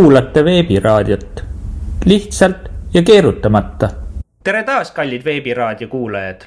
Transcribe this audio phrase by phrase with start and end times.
[0.00, 1.44] kuulate veebiraadiot
[2.04, 2.56] lihtsalt
[2.94, 3.88] ja keerutamata.
[4.44, 6.40] tere taas, kallid veebiraadio kuulajad.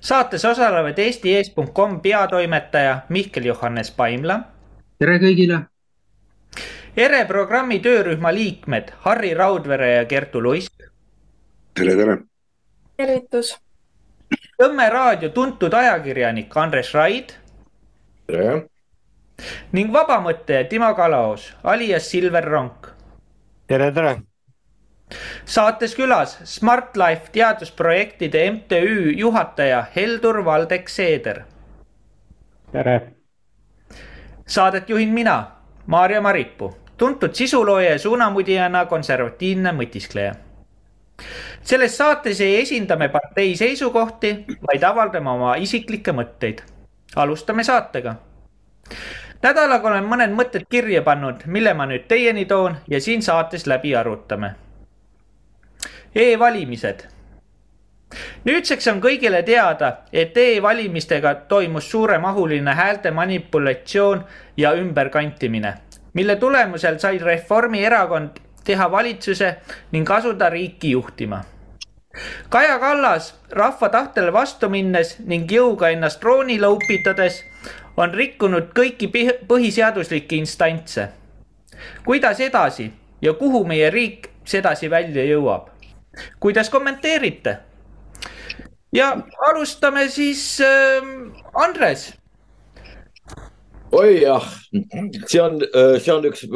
[0.00, 4.40] saates osalevad eesti.com peatoimetaja Mihkel Johannes Paimla.
[4.98, 5.58] tere kõigile.
[6.96, 10.72] ERE programmi töörühma liikmed Harri Raudvere ja Kertu Luisk.
[11.74, 12.18] tere, tere.
[12.96, 13.56] tervitus.
[14.62, 17.34] Tõmme raadio tuntud ajakirjanik Andres Raid.
[18.26, 18.68] tere
[19.72, 22.86] ning vabamõtleja Timo Kalaos, alias Silver Ronk.
[23.66, 24.16] tere, tere.
[25.44, 31.42] saates külas Smart Life teadusprojektide MTÜ juhataja Heldur Valdek Seeder.
[32.72, 33.00] tere.
[34.46, 35.50] Saadet juhin mina,
[35.86, 40.34] Maarja Maripuu, tuntud sisulooja ja suunamudijana konservatiivne mõtiskleja
[41.66, 46.60] selles saates ei esinda me partei seisukohti, vaid avaldame oma isiklikke mõtteid.
[47.16, 48.14] alustame saatega
[49.46, 53.94] nädalaga olen mõned mõtted kirja pannud, mille ma nüüd teieni toon ja siin saates läbi
[53.96, 54.54] arutame
[56.14, 56.32] e.
[56.32, 57.06] e-valimised.
[58.44, 64.24] nüüdseks on kõigile teada, et e-valimistega toimus suuremahuline häälte manipulatsioon
[64.56, 65.74] ja ümberkantimine,
[66.14, 69.56] mille tulemusel sai Reformierakond teha valitsuse
[69.92, 71.44] ning asuda riiki juhtima
[72.48, 77.42] Kaja Kallas rahva tahtele vastu minnes ning jõuga ennast troonile upitades
[77.96, 79.10] on rikkunud kõiki
[79.48, 81.08] põhiseaduslikke instantse.
[82.04, 82.90] kuidas edasi
[83.22, 85.68] ja kuhu meie riik sedasi välja jõuab?
[86.40, 87.58] kuidas kommenteerite?
[88.92, 89.16] ja
[89.48, 91.02] alustame siis äh,
[91.54, 92.14] Andres.
[93.92, 94.46] oi jah,
[95.26, 96.46] see on, äh, see on üks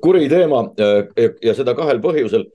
[0.00, 2.46] kuri teema äh, ja seda kahel põhjusel.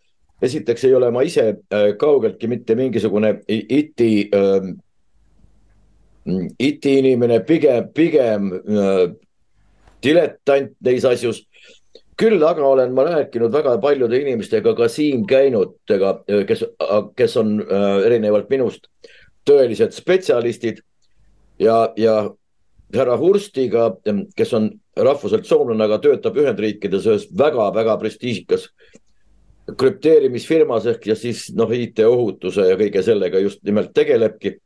[0.41, 4.69] esiteks ei ole ma ise äh, kaugeltki mitte mingisugune äh,
[6.27, 9.05] IT-inimene, pigem, pigem äh,
[10.03, 11.45] diletant neis asjus.
[12.19, 16.65] küll aga olen ma rääkinud väga paljude inimestega ka siin käinutega, äh, kes,
[17.15, 18.89] kes on äh, erinevalt minust
[19.47, 20.81] tõelised spetsialistid
[21.59, 22.29] ja, ja
[22.93, 23.93] härra Hurstiga,
[24.35, 28.67] kes on rahvuselt soomlane, aga töötab Ühendriikides ühes väga-väga prestiižikas
[29.77, 34.57] krüpteerimisfirmas ehk ja siis noh, IT-ohutuse ja kõige sellega just nimelt tegelebki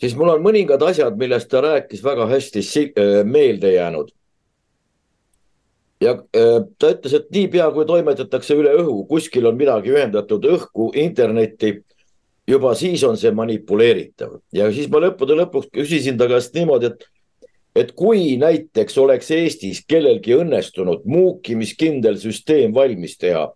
[0.00, 4.12] siis mul on mõningad asjad, millest ta rääkis, väga hästi äh, meelde jäänud.
[6.00, 10.90] ja äh, ta ütles, et niipea kui toimetatakse üle õhu, kuskil on midagi ühendatud õhku,
[10.94, 11.78] internetti,
[12.48, 17.08] juba siis on see manipuleeritav ja siis ma lõppude lõpuks küsisin ta käest niimoodi, et
[17.74, 23.48] et kui näiteks oleks Eestis kellelgi õnnestunud muukimiskindel süsteem valmis teha,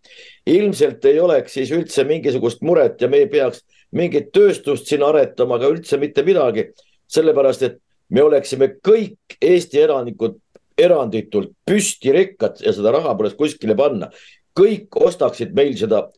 [0.47, 3.63] ilmselt ei oleks siis üldse mingisugust muret ja me ei peaks
[3.97, 6.73] mingit tööstust siin aretama, aga üldse mitte midagi.
[7.09, 7.79] sellepärast, et
[8.11, 10.35] me oleksime kõik Eesti elanikud
[10.79, 14.11] eranditult püstirikkad ja seda raha poleks kuskile panna.
[14.59, 16.09] kõik ostaksid meil seda,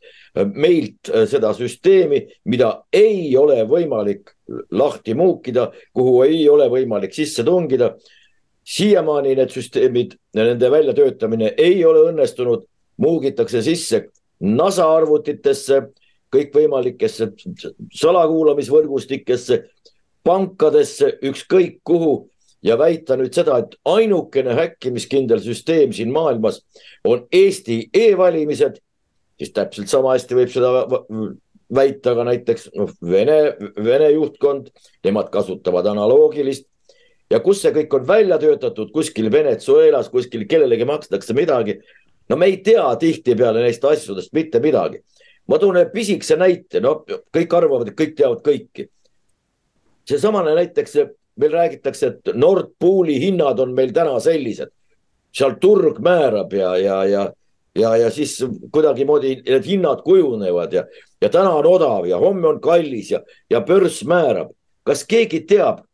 [0.54, 4.30] meilt seda süsteemi, mida ei ole võimalik
[4.72, 7.94] lahti muukida, kuhu ei ole võimalik sisse tungida.
[8.64, 12.64] siiamaani need süsteemid, nende väljatöötamine ei ole õnnestunud,
[12.96, 14.08] muugitakse sisse
[14.40, 15.82] NASA arvutitesse
[16.34, 17.30] kõikvõimalikesse
[18.00, 19.64] salakuulamisvõrgustikesse,
[20.26, 22.28] pankadesse, ükskõik kuhu.
[22.62, 26.58] Ja väita nüüd seda, et ainukene häkkimiskindel süsteem siin maailmas
[27.08, 28.76] on Eesti e-valimised,
[29.40, 30.82] siis täpselt sama hästi võib seda
[31.72, 33.38] väita ka näiteks noh, Vene,
[33.80, 34.68] Vene juhtkond,
[35.06, 36.66] nemad kasutavad analoogilist.
[37.32, 41.80] Ja kus see kõik on välja töötatud, kuskil Venezuelas, kuskil kellelegi makstakse midagi.
[42.28, 45.00] no me ei tea tihtipeale neist asjadest mitte midagi
[45.50, 48.86] ma toon ühe pisikese näite, no kõik arvavad, et kõik teavad kõiki.
[50.06, 50.96] seesamane näiteks,
[51.36, 54.70] meil räägitakse, et Nord Pooli hinnad on meil täna sellised,
[55.32, 57.26] seal turg määrab ja, ja, ja,
[57.74, 58.36] ja, ja siis
[58.72, 60.84] kuidagimoodi need hinnad kujunevad ja,
[61.22, 64.54] ja täna on odav ja homme on kallis ja, ja börs määrab.
[64.82, 65.84] kas keegi teab,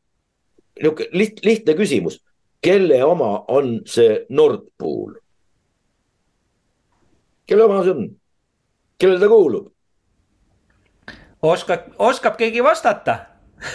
[0.78, 2.20] niisugune liht, lihtne küsimus,
[2.62, 5.16] kelle oma on see Nord Pool?
[7.46, 8.08] kelle oma see on?
[8.98, 9.72] Kellele ta kuulub?
[11.42, 13.18] oskab, oskab keegi vastata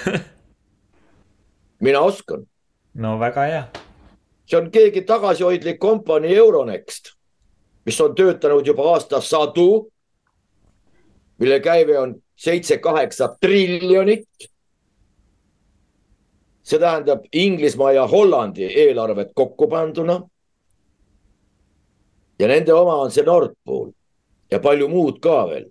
[1.81, 2.47] mina oskan.
[2.93, 3.63] no väga hea.
[4.45, 7.13] see on keegi tagasihoidlik kompanii Euronext,
[7.85, 9.91] mis on töötanud juba aastasadu,
[11.39, 14.27] mille käive on seitse-kaheksa triljonit.
[16.63, 20.21] see tähendab Inglismaa ja Hollandi eelarvet kokku panduna.
[22.39, 23.91] ja nende oma on see Nord Pool
[24.51, 25.69] ja palju muud ka veel.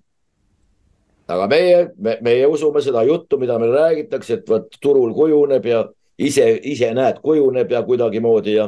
[1.31, 5.85] aga meie me,, meie usume seda juttu, mida meil räägitakse, et vot turul kujuneb ja
[6.19, 8.67] ise, ise näed, kujuneb ja kuidagimoodi ja,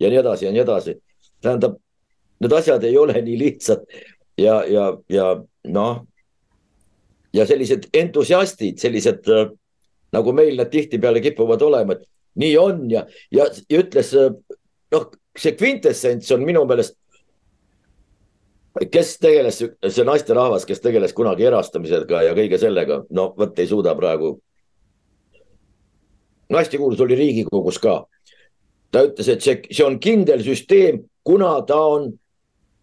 [0.00, 0.96] ja nii edasi ja nii edasi.
[1.42, 1.78] tähendab,
[2.40, 3.86] need asjad ei ole nii lihtsad
[4.38, 5.26] ja, ja, ja
[5.72, 6.04] noh,
[7.32, 9.28] ja sellised entusiastid, sellised
[10.12, 12.04] nagu meil nad tihtipeale kipuvad olema, et
[12.36, 14.12] nii on ja, ja, ja ütles
[14.92, 15.08] noh,
[15.38, 16.98] see kvintessents on minu meelest
[18.80, 19.58] kes tegeles,
[19.88, 24.38] see naisterahvas, kes tegeles kunagi erastamisega ja kõige sellega, no vot ei suuda praegu.
[26.52, 28.06] hästi kuulus oli Riigikogus ka.
[28.90, 32.12] ta ütles, et see, see on kindel süsteem, kuna ta on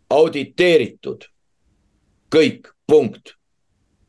[0.10, 1.26] auditeeritud.
[2.36, 3.34] kõik, punkt.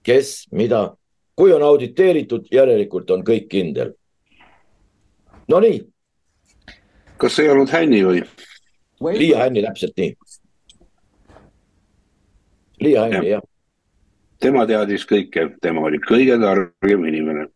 [0.02, 0.96] kes, mida,
[1.36, 3.94] kui on auditeeritud, järelikult on kõik kindel.
[5.48, 5.86] Nonii.
[7.16, 8.22] kas ei olnud Hänni või?
[9.16, 10.14] Liia Hänni, täpselt nii
[12.80, 13.42] Liia Hänni, jah.
[14.40, 17.46] tema teadis kõike, tema oli kõige targem inimene.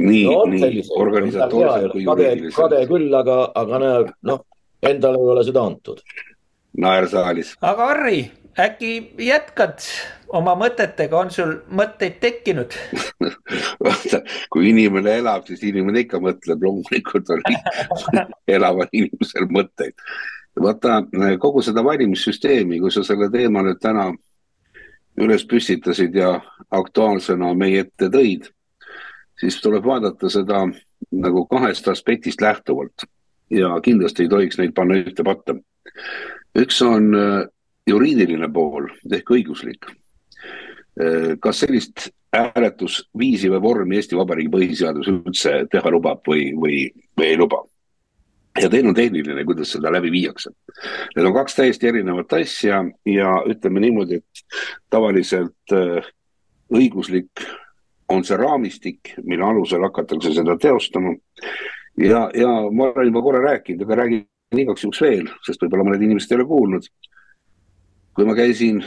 [0.00, 2.56] nii no,, nii organisatoorselt kui juriidiliselt.
[2.56, 4.44] kade küll, aga, aga näe, noh,
[4.88, 6.00] endale ei ole seda antud.
[6.80, 7.52] naer saalis.
[7.60, 8.22] aga Harri,
[8.56, 8.92] äkki
[9.28, 9.84] jätkad
[10.32, 12.78] oma mõtetega, on sul mõtteid tekkinud
[13.84, 17.44] vaata, kui inimene elab, siis inimene ikka mõtleb, loomulikult on
[18.56, 19.92] elaval inimesel mõtteid
[20.60, 21.02] vaata
[21.40, 24.10] kogu seda valimissüsteemi, kui sa selle teema nüüd täna
[25.20, 26.34] üles püstitasid ja
[26.70, 28.48] aktuaalsena meie ette tõid,
[29.40, 30.64] siis tuleb vaadata seda
[31.12, 33.04] nagu kahest aspektist lähtuvalt
[33.52, 35.56] ja kindlasti ei tohiks neid panna ühte patta.
[36.58, 37.44] üks on äh,
[37.86, 39.88] juriidiline pool ehk õiguslik.
[41.00, 46.86] Äh, kas sellist hääletusviisi või vormi Eesti Vabariigi põhiseadus üldse teha lubab või, või,
[47.18, 47.64] või ei luba?
[48.60, 50.50] Ja teine on tehniline, kuidas seda läbi viiakse.
[51.16, 54.58] Need on kaks täiesti erinevat asja ja ütleme niimoodi, et
[54.90, 56.10] tavaliselt äh,
[56.72, 57.44] õiguslik
[58.12, 61.14] on see raamistik, mille alusel hakatakse seda teostama.
[61.96, 64.26] ja, ja ma olen juba korra rääkinud, aga räägin
[64.58, 66.90] igaks juhuks veel, sest võib-olla mõned inimesed ei ole kuulnud.
[68.12, 68.82] kui ma käisin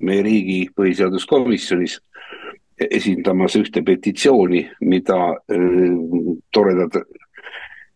[0.00, 1.98] meie riigi põhiseaduskomisjonis
[2.80, 5.18] esindamas ühte petitsiooni, mida
[5.52, 5.82] äh,
[6.52, 6.96] toredad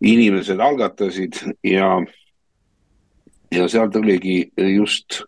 [0.00, 1.88] inimesed algatasid ja,
[3.54, 5.22] ja sealt oligi just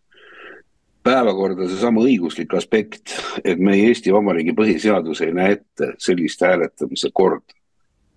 [1.09, 7.55] päevakorda seesama õiguslik aspekt, et meie Eesti Vabariigi põhiseadus ei näe ette sellist hääletamise korda.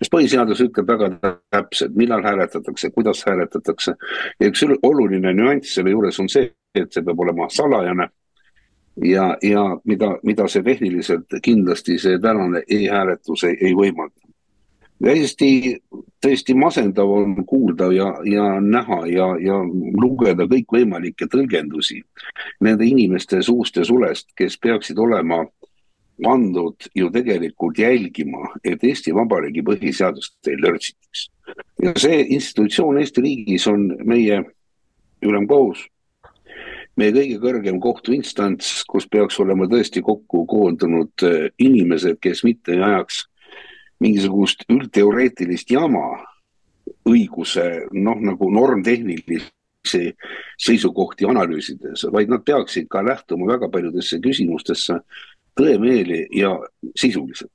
[0.02, 1.10] sest põhiseadus ütleb väga
[1.54, 3.94] täpselt, millal hääletatakse, kuidas hääletatakse.
[4.40, 8.10] Ja üks oluline nüanss selle juures on see, et see peab olema salajane.
[9.06, 14.21] Ja, ja mida, mida see tehniliselt kindlasti see tänane e-hääletus ei, ei võimalda
[15.04, 15.80] täiesti,
[16.22, 19.58] täiesti masendav on kuulda ja, ja näha ja, ja
[20.02, 22.02] lugeda kõikvõimalikke tõlgendusi
[22.62, 25.44] nende inimeste suust ja sulest, kes peaksid olema
[26.28, 31.30] andnud ju tegelikult jälgima, et Eesti Vabariigi põhiseadust ei lörtsitaks.
[31.82, 34.44] ja see institutsioon Eesti riigis on meie
[35.26, 35.88] ülemkohus,
[36.96, 41.26] meie kõige kõrgem kohtuinstants, kus peaks olema tõesti kokku koondunud
[41.60, 43.26] inimesed, kes mitte ei ajaks
[44.02, 46.06] mingisugust üldteoreetilist jama
[47.08, 50.12] õiguse noh, nagu normtehnilisi
[50.62, 55.00] seisukohti analüüsides, vaid nad peaksid ka lähtuma väga paljudesse küsimustesse
[55.58, 56.54] tõemeeli ja
[56.96, 57.52] sisuliselt.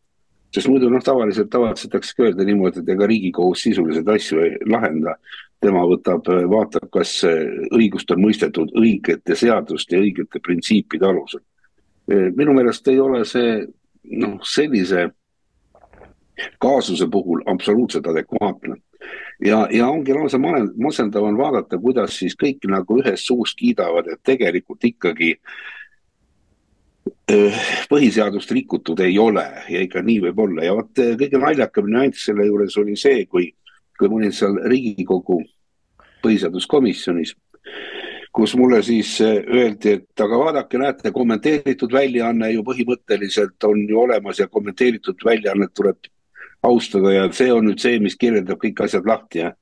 [0.55, 5.17] sest muidu noh, tavaliselt tavatsetaksegi öelda niimoodi, et ega Riigikohus sisuliselt asju ei lahenda.
[5.61, 7.25] tema võtab, vaatab, kas
[7.73, 11.41] õigust on mõistetud õigete seaduste ja õigete printsiipide alusel.
[12.37, 13.67] minu meelest ei ole see
[14.05, 15.11] noh, sellise
[16.59, 18.77] kaasuse puhul absoluutselt adekvaatne.
[19.45, 20.39] ja, ja ongi lausa
[20.77, 25.37] masendav on vaadata, kuidas siis kõik nagu ühest suust kiidavad, et tegelikult ikkagi
[27.91, 32.47] põhiseadust rikutud ei ole ja ikka nii võib olla ja vot kõige naljakam nüanss selle
[32.47, 33.51] juures oli see, kui,
[33.99, 35.41] kui ma olin seal Riigikogu
[36.23, 37.35] põhiseaduskomisjonis,
[38.35, 44.43] kus mulle siis öeldi, et aga vaadake, näete, kommenteeritud väljaanne ju põhimõtteliselt on ju olemas
[44.43, 46.11] ja kommenteeritud väljaannet tuleb
[46.67, 49.53] austada ja see on nüüd see, mis kirjeldab kõik asjad lahti ja.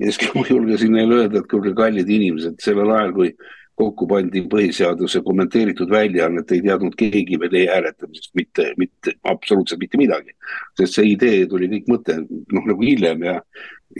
[0.00, 3.34] ja siis ma julgesin neile öelda, et kuulge, kallid inimesed, sellel ajal, kui
[3.80, 10.34] kokku pandi põhiseaduse kommenteeritud väljaannet, ei teadnud keegi veel e-hääletamisest mitte, mitte absoluutselt mitte midagi.
[10.78, 13.38] sest see idee tuli kõik mõte noh, nagu hiljem ja,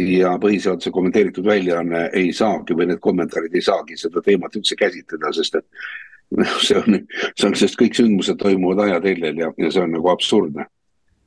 [0.05, 5.33] ja põhiseaduse kommenteeritud väljaanne ei saagi või need kommentaarid ei saagi seda teemat üldse käsitleda,
[5.39, 5.67] sest et
[6.43, 7.01] noh, see on,
[7.33, 10.69] see on, sest kõik sündmused toimuvad ajateljel ja, ja see on nagu absurdne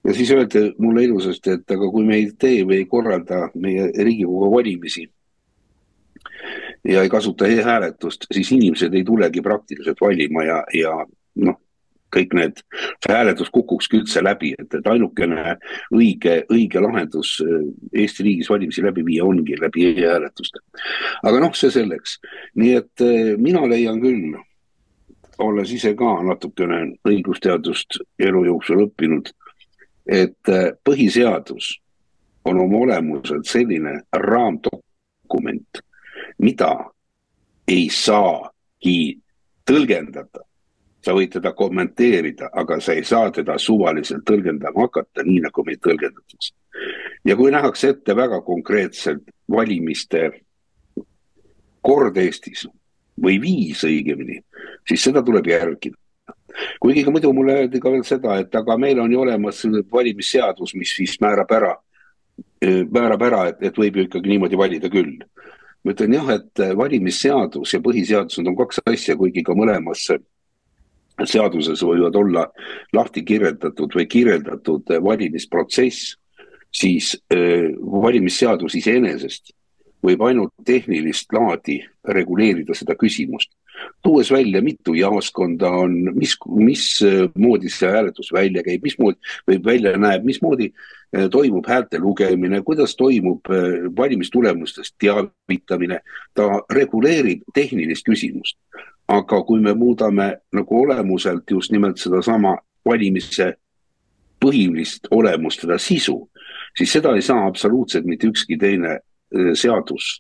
[0.04, 3.90] ja siis öeldi mulle ilusasti, et aga kui me ei tee või ei korralda meie
[3.96, 5.08] Riigikogu valimisi
[6.88, 10.96] ja ei kasuta e-hääletust, siis inimesed ei tulegi praktiliselt valima ja, ja
[11.36, 11.60] noh,
[12.14, 12.62] kõik need,
[13.02, 15.58] see hääletus kukukski üldse läbi, et, et ainukene
[15.96, 17.64] õige, õige lahendus äh,
[18.04, 20.62] Eesti riigis valimisi läbi viia ongi läbi e-hääletuste.
[21.24, 22.20] aga noh, see selleks,
[22.60, 24.36] nii et äh, mina leian küll,
[25.44, 29.34] olles ise ka natukene õigusteadust elu jooksul õppinud,
[30.08, 31.80] et äh, põhiseadus
[32.46, 35.84] on oma olemuselt selline raamdokument,
[36.44, 36.72] mida
[37.68, 39.22] ei saagi
[39.64, 40.44] tõlgendada
[41.04, 45.82] sa võid teda kommenteerida, aga sa ei saa teda suvaliselt tõlgendama hakata, nii nagu meid
[45.84, 46.54] tõlgendatakse.
[47.26, 50.32] ja kui nähakse ette väga konkreetselt valimiste
[51.82, 52.66] kord Eestis
[53.24, 54.40] või viis õigemini,
[54.88, 55.98] siis seda tuleb järgida.
[56.82, 60.96] Kuigi muidu mulle öeldi ka veel seda, et aga meil on ju olemas valimisseadus, mis
[60.96, 61.74] siis määrab ära,
[62.64, 65.18] määrab ära, et, et võib ju ikkagi niimoodi valida küll.
[65.84, 70.08] Ma ütlen jah, et valimisseadus ja põhiseadus, need on kaks asja, kuigi ka mõlemas
[71.22, 72.48] seaduses võivad olla
[72.94, 76.16] lahti kirjeldatud või kirjeldatud valimisprotsess,
[76.74, 79.54] siis äh, valimisseadus iseenesest
[80.04, 83.54] võib ainult tehnilist laadi reguleerida seda küsimust,
[84.04, 90.26] tuues välja, mitu jaoskonda on, mis, mismoodi see hääletus välja käib, mismoodi või välja näeb,
[90.28, 96.00] mismoodi äh, toimub häälte lugemine, kuidas toimub äh, valimistulemustest teavitamine.
[96.34, 98.58] ta reguleerib tehnilist küsimust
[99.08, 103.54] aga kui me muudame nagu olemuselt just nimelt sedasama valimise
[104.44, 106.18] põhilist olemust, seda sisu,
[106.78, 110.20] siis seda ei saa absoluutselt mitte ükski teine äh, seadus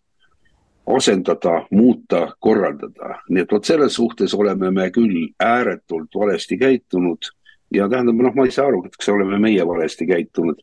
[0.88, 3.20] asendada, muuta, korraldada.
[3.30, 7.30] nii et vot selles suhtes oleme me küll ääretult valesti käitunud
[7.74, 10.60] ja tähendab, noh, ma ei saa aru, kas oleme meie valesti käitunud.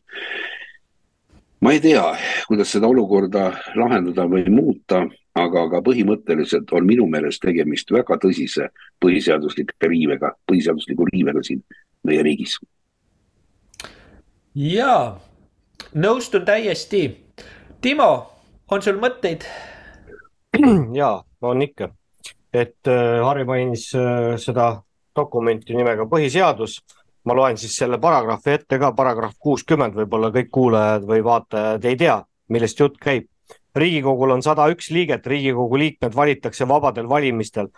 [1.61, 2.03] ma ei tea,
[2.47, 8.69] kuidas seda olukorda lahendada või muuta aga, aga põhimõtteliselt on minu meelest tegemist väga tõsise
[9.03, 11.63] põhiseaduslike riivega, põhiseadusliku riivega siin
[12.03, 12.57] meie riigis.
[14.55, 15.17] ja,
[15.93, 17.03] nõustun täiesti.
[17.81, 18.11] Timo,
[18.69, 19.45] on sul mõtteid?
[21.01, 21.89] ja, on ikka,
[22.53, 24.73] et äh, Harri mainis äh, seda
[25.15, 26.81] dokumenti nimega põhiseadus.
[27.21, 31.97] ma loen siis selle paragrahvi ette ka, paragrahv kuuskümmend, võib-olla kõik kuulajad või vaatajad ei
[31.99, 32.15] tea,
[32.49, 33.27] millest jutt käib.
[33.77, 37.69] Riigikogul on sada üks liiget, riigikogu liikmed valitakse vabadel valimistel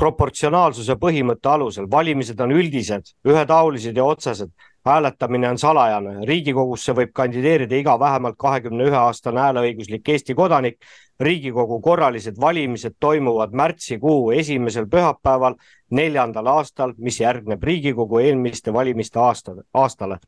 [0.00, 4.50] proportsionaalsuse põhimõtte alusel, valimised on üldised, ühetaolised ja otsesed,
[4.86, 10.78] hääletamine on salajane, riigikogusse võib kandideerida iga vähemalt kahekümne ühe aastane hääleõiguslik Eesti kodanik.
[11.20, 15.54] riigikogu korralised valimised toimuvad märtsikuu esimesel pühapäeval
[15.90, 20.18] neljandal aastal, mis järgneb riigikogu eelmiste valimiste aastale, aastale.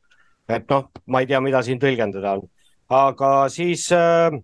[0.49, 2.49] et noh, ma ei tea, mida siin tõlgendada on,
[2.89, 4.43] aga siis äh,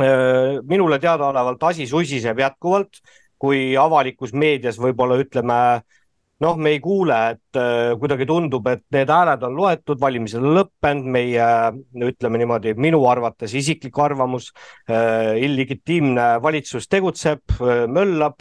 [0.00, 3.02] Äh, minule teadaolevalt asi susiseb jätkuvalt,
[3.40, 5.56] kui avalikus meedias võib-olla ütleme,
[6.40, 10.56] noh, me ei kuule, et äh, kuidagi tundub, et need hääled on loetud, valimised on
[10.56, 11.46] lõppenud, meie
[12.08, 14.50] ütleme niimoodi, minu arvates isiklik arvamus
[14.88, 18.40] äh,, illegitiimne valitsus tegutseb äh,, möllab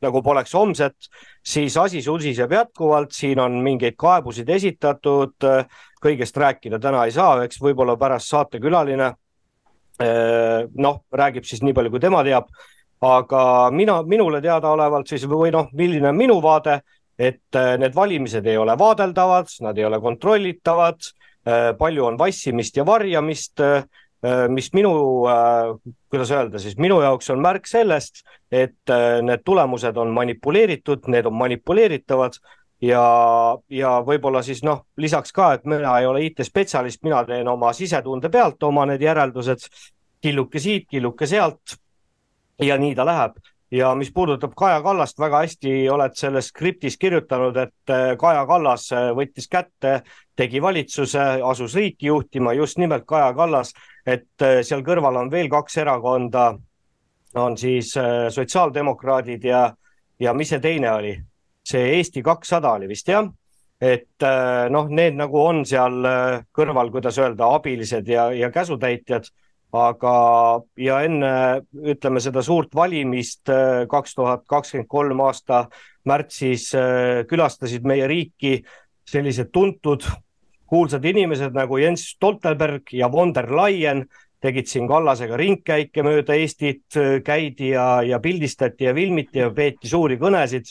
[0.00, 1.10] nagu poleks homset,
[1.44, 5.44] siis asi susiseb jätkuvalt, siin on mingeid kaebusid esitatud,
[6.00, 9.10] kõigest rääkida täna ei saa, eks võib-olla pärast saatekülaline
[10.80, 12.48] noh, räägib siis nii palju, kui tema teab.
[13.00, 16.80] aga mina, minule teadaolevalt siis või noh, milline on minu vaade,
[17.20, 21.10] et äh, need valimised ei ole vaadeldavad, nad ei ole kontrollitavad,
[21.46, 23.64] äh, palju on vassimist ja varjamist,
[24.52, 24.90] mis minu,
[26.12, 28.18] kuidas öelda siis, minu jaoks on märk sellest,
[28.52, 28.92] et
[29.24, 32.36] need tulemused on manipuleeritud, need on manipuleeritavad
[32.84, 33.04] ja,
[33.72, 38.28] ja võib-olla siis noh, lisaks ka, et mina ei ole IT-spetsialist, mina teen oma sisetunde
[38.28, 39.64] pealt oma need järeldused,
[40.20, 41.78] killuke siit, killuke sealt.
[42.60, 43.38] ja nii ta läheb
[43.70, 48.88] ja mis puudutab Kaja Kallast, väga hästi oled selles skriptis kirjutanud, et äh, Kaja Kallas
[48.92, 50.00] äh, võttis kätte,
[50.36, 53.72] tegi valitsuse, asus riiki juhtima, just nimelt Kaja Kallas,
[54.06, 56.52] et äh, seal kõrval on veel kaks erakonda,
[57.38, 57.92] on siis
[58.34, 59.68] sotsiaaldemokraadid ja,
[60.18, 61.12] ja mis see teine oli?
[61.70, 63.28] see Eesti kakssada oli vist jah,
[63.78, 64.24] et
[64.72, 66.00] noh, need nagu on seal
[66.56, 69.28] kõrval, kuidas öelda, abilised ja, ja käsutäitjad,
[69.76, 70.14] aga,
[70.76, 71.32] ja enne
[71.94, 75.66] ütleme seda suurt valimist äh, kaks tuhat kakskümmend kolm aasta
[76.08, 76.70] märtsis
[77.28, 78.62] külastasid meie riiki
[79.10, 80.06] sellised tuntud
[80.70, 84.06] kuulsad inimesed nagu Jens Stoltenberg ja von der Leyen.
[84.40, 86.86] Tegid siin Kallasega ringkäike mööda Eestit,
[87.26, 90.70] käidi ja, ja pildistati ja filmiti ja peeti suuri kõnesid.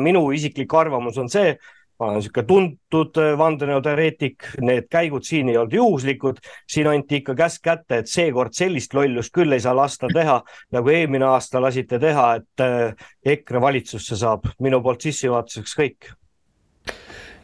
[0.00, 1.52] Minu isiklik arvamus on see,
[1.98, 6.40] niisugune tuntud äh, vandenõuteoreetik, need käigud siin ei olnud juhuslikud,
[6.70, 10.40] siin anti ikka käsk kätte, et seekord sellist lollust küll ei saa lasta teha,
[10.74, 14.46] nagu eelmine aasta lasite teha, et äh, EKRE valitsusse saab.
[14.62, 16.12] minu poolt sissejuhatuseks kõik.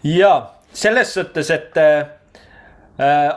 [0.05, 0.35] ja
[0.73, 2.07] selles suhtes, et äh,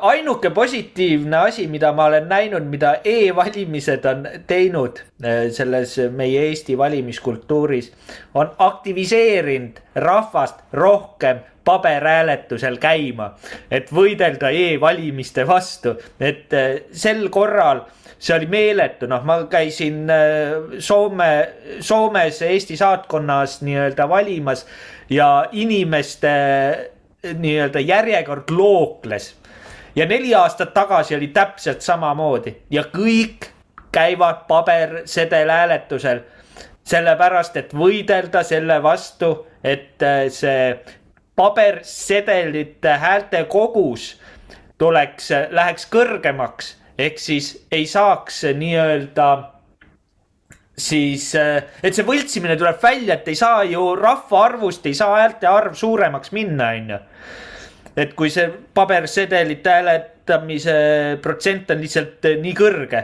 [0.02, 6.78] ainuke positiivne asi, mida ma olen näinud, mida e-valimised on teinud äh, selles meie Eesti
[6.78, 7.92] valimiskultuuris,
[8.34, 13.34] on aktiviseerinud rahvast rohkem paberhääletusel käima,
[13.72, 17.88] et võidelda e-valimiste vastu, et äh, sel korral
[18.20, 21.32] see oli meeletu, noh, ma käisin äh, Soome,
[21.80, 24.66] Soomes Eesti saatkonnas nii-öelda valimas
[25.10, 26.30] ja inimeste
[27.34, 29.36] nii-öelda järjekord lookles.
[29.98, 33.50] Ja neli aastat tagasi oli täpselt samamoodi ja kõik
[33.92, 36.20] käivad pabersedelhääletusel.
[36.88, 40.80] sellepärast, et võidelda selle vastu, et äh, see
[41.36, 44.22] pabersedelite häälte kogus
[44.78, 49.28] tuleks, läheks kõrgemaks ehk siis ei saaks nii-öelda
[50.78, 51.30] siis,
[51.84, 56.34] et see võltsimine tuleb välja, et ei saa ju rahvaarvust, ei saa häälte arv suuremaks
[56.38, 57.04] minna, on ju.
[57.98, 60.74] Et kui see pabersedelite hääletamise
[61.22, 63.04] protsent on lihtsalt nii kõrge,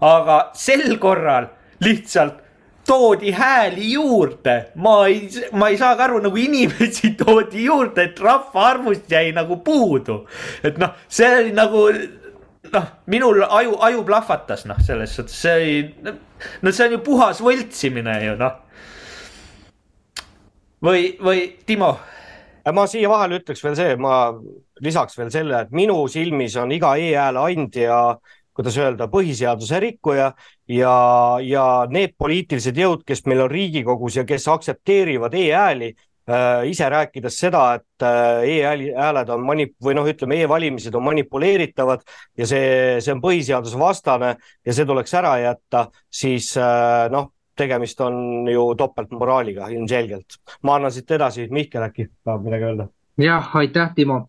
[0.00, 1.50] aga sel korral
[1.84, 2.40] lihtsalt
[2.86, 9.10] toodi hääli juurde, ma ei, ma ei saagi aru, nagu inimesi toodi juurde, et rahvaarvust
[9.12, 10.24] jäi nagu puudu.
[10.64, 11.84] et noh, see oli nagu
[12.72, 16.16] noh, minul aju, aju plahvatas, noh, selles suhtes see oli,
[16.62, 18.58] no see on ju puhas võltsimine ju noh.
[20.82, 21.94] või, või Timo?
[22.74, 24.34] Ma siia vahele ütleks veel see, ma
[24.84, 28.00] lisaks veel selle, et minu silmis on iga e-hääle andja,
[28.56, 30.32] kuidas öelda, põhiseaduse rikkuja
[30.68, 30.94] ja,
[31.44, 35.94] ja need poliitilised jõud, kes meil on Riigikogus ja kes aktsepteerivad e-hääli
[36.30, 42.04] Äh, ise rääkides seda, et äh, e-hääled on manip- või noh, ütleme e-valimised on manipuleeritavad
[42.38, 48.48] ja see, see on põhiseadusvastane ja see tuleks ära jätta, siis äh, noh, tegemist on
[48.48, 50.40] ju topeltmoraaliga ilmselgelt.
[50.62, 52.88] ma annan siit edasi, Mihkel äkki tahab midagi öelda?
[53.20, 54.24] jah, aitäh, Timo.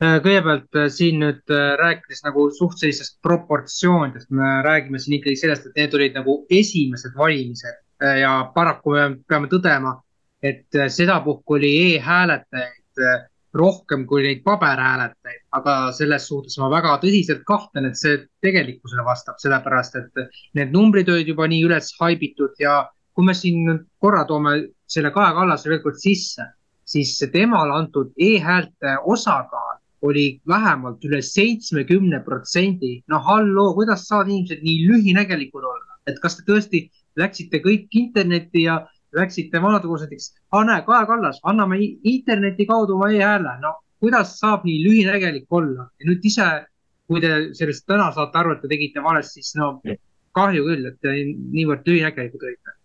[0.00, 5.96] kõigepealt siin nüüd rääkides nagu suht sellisest proportsioonidest, me räägime siin ikkagi sellest, et need
[5.98, 7.82] olid nagu esimesed valimised
[8.20, 9.98] ja paraku me peame tõdema
[10.42, 16.96] et äh, sedapuhku oli e-hääletajaid äh, rohkem kui neid paberhääletajaid, aga selles suhtes ma väga
[17.02, 20.22] tõsiselt kahtlen, et see tegelikkusele vastab, sellepärast et
[20.58, 22.84] need numbrid olid juba nii üles haibitud ja
[23.14, 23.66] kui me siin
[23.98, 24.54] korra toome
[24.90, 26.46] selle Kaja Kallase veel kord sisse,
[26.86, 33.02] siis temale antud e-häälte osakaal oli vähemalt üle seitsmekümne protsendi.
[33.08, 36.86] no halloo, kuidas saavad inimesed nii lühinägelikud olla, et kas te tõesti
[37.16, 38.80] läksite kõik internetti ja
[39.16, 44.64] läksite vanaduses näiteks, aa näe, Kaja Kallas, anname interneti kaudu oma e-hääle, no kuidas saab
[44.64, 46.48] nii lühinägelik olla ja nüüd ise,
[47.10, 49.72] kui te sellest täna saate aru, et te tegite valesti, siis no
[50.36, 51.16] kahju küll, et te
[51.56, 52.76] niivõrd lühinägelikud olite.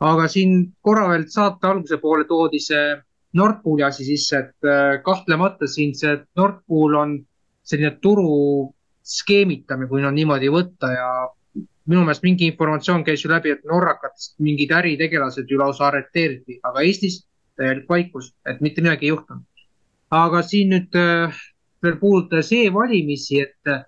[0.00, 2.96] aga siin korra veel saate alguse poole toodi see
[3.36, 7.16] Nord Pooli asi sisse, et äh, kahtlemata siin see Nord Pool on
[7.64, 8.72] selline turu
[9.06, 11.08] skeemitamine, kui no niimoodi võtta ja
[11.86, 16.82] minu meelest mingi informatsioon käis ju läbi, et norrakatest mingid äritegelased ju lausa arreteeriti, aga
[16.82, 17.20] Eestis
[17.56, 19.44] täielik vaikus, et mitte midagi ei juhtunud.
[20.10, 21.38] aga siin nüüd äh,
[21.82, 23.82] veel puudutades e-valimisi, et äh,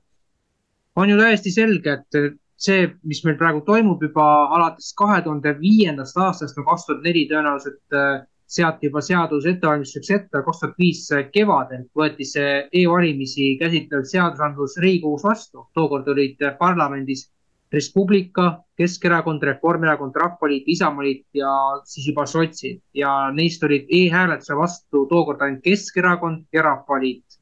[0.99, 4.25] on ju täiesti selge, et see, mis meil praegu toimub juba
[4.57, 10.11] alates kahe tuhande viiendast aastast, no kaks tuhat neli tõenäoliselt äh, seati juba seadus ettevalmistuseks
[10.17, 17.29] ette, kaks tuhat viis kevadel võeti see e-valimisi käsitlev seadusandlus Riigikogus vastu, tookord olid parlamendis
[17.73, 21.51] Res Publica, Keskerakond, Reformierakond, Rahvaliit, Isamaaliit ja
[21.85, 27.39] siis juba sotsid ja neist olid e-hääletuse vastu tookord ainult Keskerakond ja Rahvaliit.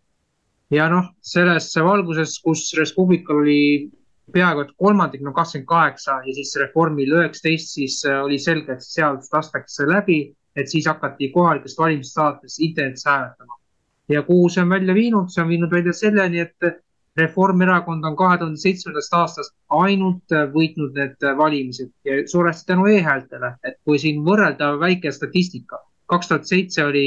[0.71, 3.91] ja noh, selles valguses, kus Res Publical oli
[4.35, 8.83] peaaegu et kolmandik, no kakskümmend kaheksa ja siis Reformil üheksateist, siis äh, oli selge, et
[8.83, 10.19] seadus lastakse läbi,
[10.57, 13.61] et siis hakati kohalikest valimistest alates internetis hääletama.
[14.09, 16.83] ja kuhu see on välja viinud, see on viinud välja selleni, et
[17.17, 21.89] Reformierakond on kahe tuhande seitsmendast aastast ainult äh, võitnud need äh, valimised.
[22.05, 25.81] Ja suuresti tänu e-häältele, et kui siin võrrelda väike statistika,
[26.13, 27.07] kaks tuhat seitse oli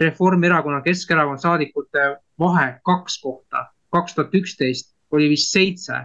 [0.00, 2.06] Reformierakonna, Keskerakonna saadikute
[2.40, 5.98] vahe kaks kohta, kaks tuhat üksteist oli vist seitse,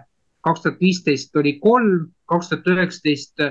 [0.43, 3.47] kaks tuhat viisteist oli kolm, kaks tuhat üheksateist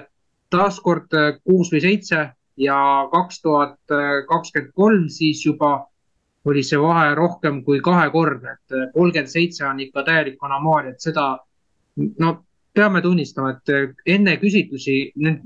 [0.53, 2.27] taaskord äh, kuus või seitse.
[2.61, 2.77] Ja
[3.11, 3.81] kaks tuhat
[4.29, 5.89] kakskümmend kolm siis juba
[6.45, 11.05] oli see vahe rohkem kui kahekordne, et äh, kolmkümmend seitse on ikka täielik anomaalia, et
[11.05, 11.27] seda,
[12.21, 12.33] no
[12.75, 14.99] peame tunnistama, et äh, enne küsitlusi,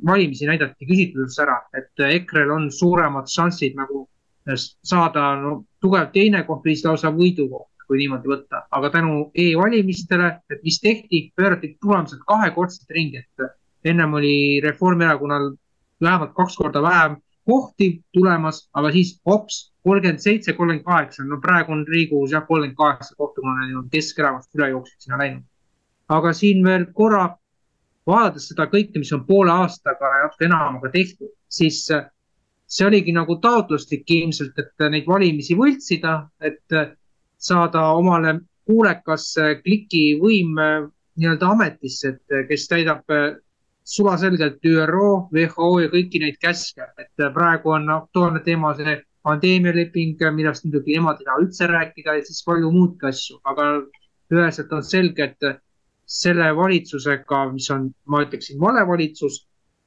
[0.06, 4.06] valimisi näidati küsitluses ära, et äh, EKRE-l on suuremad šansid nagu
[4.56, 10.64] saada no, tugev teine koht või lausa võidukoht, kui niimoodi võtta, aga tänu e-valimistele, et
[10.64, 15.50] mis tehti, pöörati tulemused kahekordselt ringi, et ennem oli Reformierakonnal
[16.00, 17.16] vähemalt kaks korda vähem
[17.48, 22.76] kohti tulemas, aga siis hops, kolmkümmend seitse, kolmkümmend kaheksa, no praegu on Riigikogus jah, kolmkümmend
[22.76, 25.46] kaheksa kohta, nad on Keskerakonnast üle jooksnud sinna läinud.
[26.08, 27.24] aga siin veel korra
[28.08, 31.82] vaadates seda kõike, mis on poole aastaga ja natuke enamaga tehtud, siis
[32.68, 36.78] see oligi nagu taotluslik ilmselt, et neid valimisi võltsida, et
[37.38, 39.30] saada omale kuulekas
[39.64, 40.56] klikivõim
[41.18, 43.04] nii-öelda ametisse, et kes täidab
[43.88, 50.66] sulaselgelt ÜRO, WHO ja kõiki neid käske, et praegu on aktuaalne teema see pandeemialeping, millest
[50.66, 53.68] muidugi nemad ei taha üldse rääkida ja siis palju muudki asju, aga
[54.33, 55.48] üheselt on selge, et
[56.09, 59.42] selle valitsusega, mis on, ma ütleksin, valevalitsus,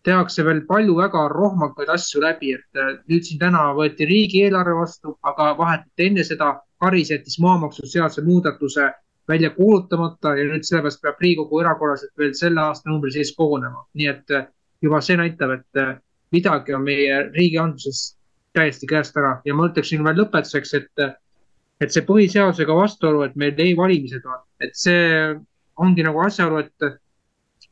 [0.05, 5.51] tehakse veel palju väga rohmakaid asju läbi, et nüüd siin täna võeti riigieelarve vastu, aga
[5.57, 8.87] vahetult enne seda Karis jättis maamaksuseaduse muudatuse
[9.27, 13.85] välja kuulutamata ja nüüd sellepärast peab Riigikogu erakorraliselt veel selle aastanumbri sees kogunema.
[13.93, 14.47] nii et äh,
[14.81, 15.95] juba see näitab, et äh,
[16.31, 18.17] midagi on meie riigianduses
[18.53, 21.13] täiesti käest ära ja ma ütleksin veel lõpetuseks, et, äh,
[21.81, 25.35] et see põhiseadusega vastuolu, et meil e-valimised on, et see
[25.77, 26.91] ongi nagu asjaolu, et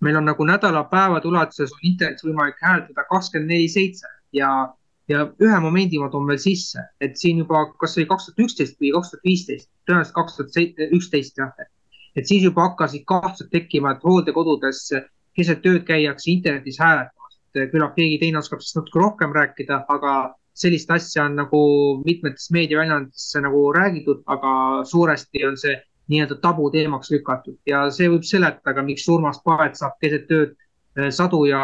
[0.02, 4.50] meil on nagu nädalapäevade ulatuses on internetis võimalik hääletada kakskümmend neli seitse ja
[5.10, 8.43] ja ühe momendi ma toon veel sisse, et siin juba, kas see oli kaks tuhat
[8.45, 11.54] üksteist või kaks tuhat viisteist, tõenäoliselt kaks tuhat üksteist jah.
[12.15, 14.84] et siis juba hakkasid kahtlused tekkima, et hooldekodudes
[15.38, 17.39] keset ööd käiakse internetis hääletamas.
[17.72, 20.13] küllap keegi teine oskab sellest natuke rohkem rääkida, aga
[20.54, 21.62] sellist asja on nagu
[22.06, 25.76] mitmetes meediaväljaandetes nagu räägitud, aga suuresti on see
[26.10, 30.58] nii-öelda tabuteemaks lükatud ja see võib seletada, miks Urmas Paet saab keset ööd
[31.15, 31.62] sadu ja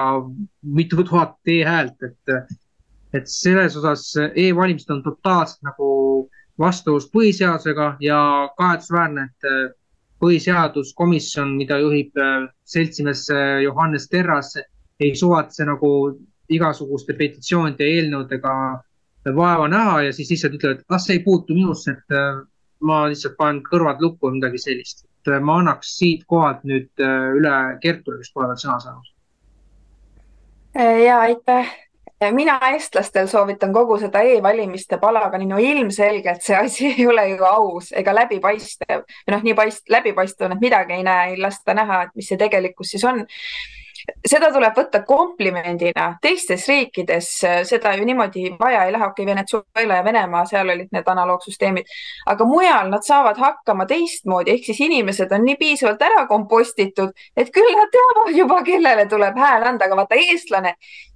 [0.62, 2.56] mitu tuhat e-häält, et
[3.16, 5.90] et selles osas e-valimised on totaalselt nagu
[6.60, 8.20] vastuolus põhiseadusega ja
[8.58, 9.74] kahetsusväärne, et äh,
[10.24, 14.56] põhiseaduskomisjon, mida juhib äh, seltsimees äh, Johannes Terras,
[15.00, 15.90] ei suvatse nagu
[16.50, 18.54] igasuguste petitsioonide ja eelnõudega
[19.36, 22.16] vaeva näha ja siis lihtsalt ütlevad, et ah, see ei puutu minusse, et
[22.86, 25.04] ma lihtsalt panen kõrvad lukku või midagi sellist.
[25.26, 29.10] et ma annaks siit kohalt nüüd üle Kertule, kes pole veel sõna saanud.
[30.78, 31.74] ja aitäh
[32.32, 37.92] mina eestlastel soovitan kogu seda e-valimiste palagani, no ilmselgelt see asi ei ole ju aus
[37.92, 39.06] ega läbipaistev.
[39.32, 42.96] noh, nii paist-, läbipaistev, et midagi ei näe, ei lasta näha, et mis see tegelikkus
[42.96, 43.26] siis on.
[44.06, 46.12] Seda tuleb võtta komplimendina.
[46.22, 47.30] teistes riikides
[47.66, 51.90] seda ju niimoodi vaja ei lähe, okei okay,, Venezuela ja Venemaa, seal olid need analoogsüsteemid,
[52.30, 57.52] aga mujal nad saavad hakkama teistmoodi, ehk siis inimesed on nii piisavalt ära kompostitud, et
[57.52, 60.76] küll nad teavad juba, kellele tuleb hääl anda, aga vaata, eestlane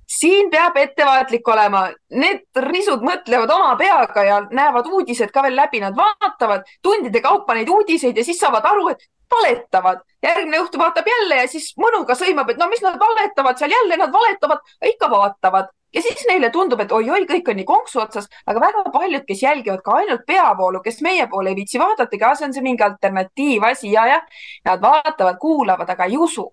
[0.09, 5.81] siin peab ettevaatlik olema, need risud mõtlevad oma peaga ja näevad uudised ka veel läbi,
[5.83, 9.99] nad vaatavad tundide kaupa neid uudiseid ja siis saavad aru, et valetavad.
[10.23, 13.71] järgmine õhtu vaatab jälle ja siis mõnuga sõimab, et no mis nad valetavad seal.
[13.71, 15.69] Jälle, nad valetavad, ikka vaatavad.
[15.93, 19.43] Ja siis neile tundub, et oi-oi, kõik on nii konksu otsas, aga väga paljud, kes
[19.43, 23.93] jälgivad ka ainult peavoolu, kes meie poole ei viitsi vaadatagi, see on see mingi alternatiivasi
[23.93, 26.45] ja, jah, nad vaatavad, kuulavad, aga ei usu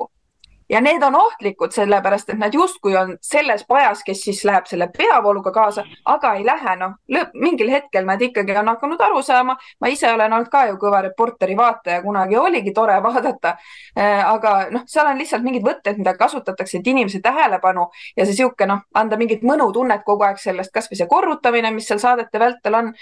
[0.68, 4.88] ja need on ohtlikud, sellepärast et nad justkui on selles pajas, kes siis läheb selle
[4.98, 6.96] peavooluga kaasa, aga ei lähe, noh,
[7.34, 9.56] mingil hetkel nad ikkagi on hakanud aru saama.
[9.80, 13.56] ma ise olen olnud ka ju kõva Reporteri vaataja, kunagi oligi tore vaadata.
[13.98, 18.34] Äh, aga noh, seal on lihtsalt mingid võtted, mida kasutatakse, et inimese tähelepanu ja see
[18.42, 22.74] sihuke noh, anda mingit mõnutunnet kogu aeg sellest, kasvõi see korrutamine, mis seal saadete vältel
[22.74, 22.92] on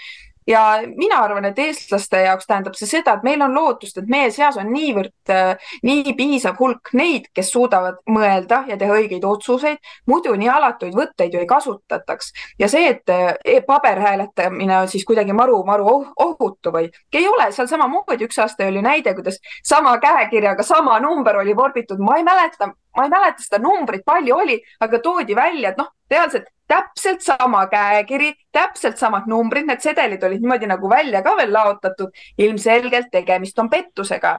[0.47, 0.61] ja
[0.95, 4.57] mina arvan, et eestlaste jaoks tähendab see seda, et meil on lootust, et meie seas
[4.61, 10.35] on niivõrd, äh, nii piisav hulk neid, kes suudavad mõelda ja teha õigeid otsuseid, muidu
[10.37, 12.31] nii alatuid võtteid ju ei kasutataks.
[12.59, 13.09] ja see, et
[13.45, 16.89] e paberhääletamine on siis kuidagi maru-maru oh ohutu või?
[17.13, 21.99] Ei ole, seal samamoodi üks aasta oli näide, kuidas sama käekirjaga sama number oli vorbitud,
[21.99, 25.91] ma ei mäleta, ma ei mäleta seda numbrit, palju oli, aga toodi välja, et noh,
[26.11, 31.53] reaalselt täpselt sama käekiri, täpselt samad numbrid, need sedelid olid niimoodi nagu välja ka veel
[31.53, 32.09] laotatud.
[32.37, 34.37] ilmselgelt tegemist on pettusega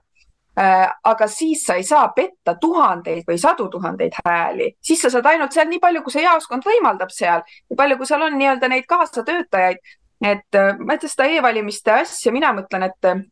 [0.58, 0.90] äh,.
[1.04, 5.52] aga siis sa ei saa petta tuhandeid või sadu tuhandeid hääli, siis sa saad ainult
[5.52, 8.86] seal nii palju, kui see jaoskond võimaldab seal, nii palju, kui seal on nii-öelda neid
[8.88, 9.78] kaasatöötajaid.
[10.24, 13.22] et äh, ma ütlen seda e-valimiste asja, mina mõtlen, et äh,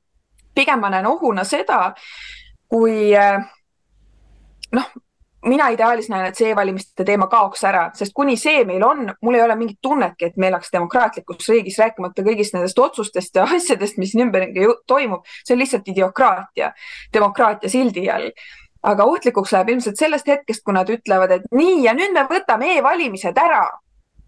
[0.54, 1.94] pigem ma näen ohuna seda,
[2.68, 3.14] kui
[4.74, 4.90] noh,
[5.44, 9.38] mina ideaalis näen, et see e-valimiste teema kaoks ära, sest kuni see meil on, mul
[9.38, 13.98] ei ole mingit tunnetki, et me elaks demokraatlikus riigis, rääkimata kõigist nendest otsustest ja asjadest,
[14.00, 15.24] mis ümberringi toimub.
[15.44, 16.72] see on lihtsalt idiokraatia,
[17.12, 18.30] demokraatia sildi all.
[18.84, 22.76] aga ohtlikuks läheb ilmselt sellest hetkest, kui nad ütlevad, et nii ja nüüd me võtame
[22.78, 23.66] e-valimised ära.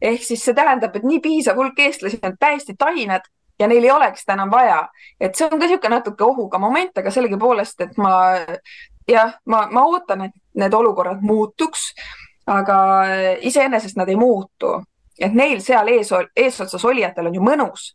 [0.00, 3.22] ehk siis see tähendab, et nii piisav hulk eestlasi on täiesti tained
[3.58, 4.88] ja neil ei oleks seda enam vaja.
[5.20, 8.12] et see on ka niisugune natuke ohuga moment, aga sellegipoolest, et ma
[9.08, 11.92] jah, ma, ma ootan, et need olukorrad muutuks,
[12.46, 12.76] aga
[13.42, 14.76] iseenesest nad ei muutu
[15.18, 17.90] et neil seal ees, eesotsas olijatel on ju mõnus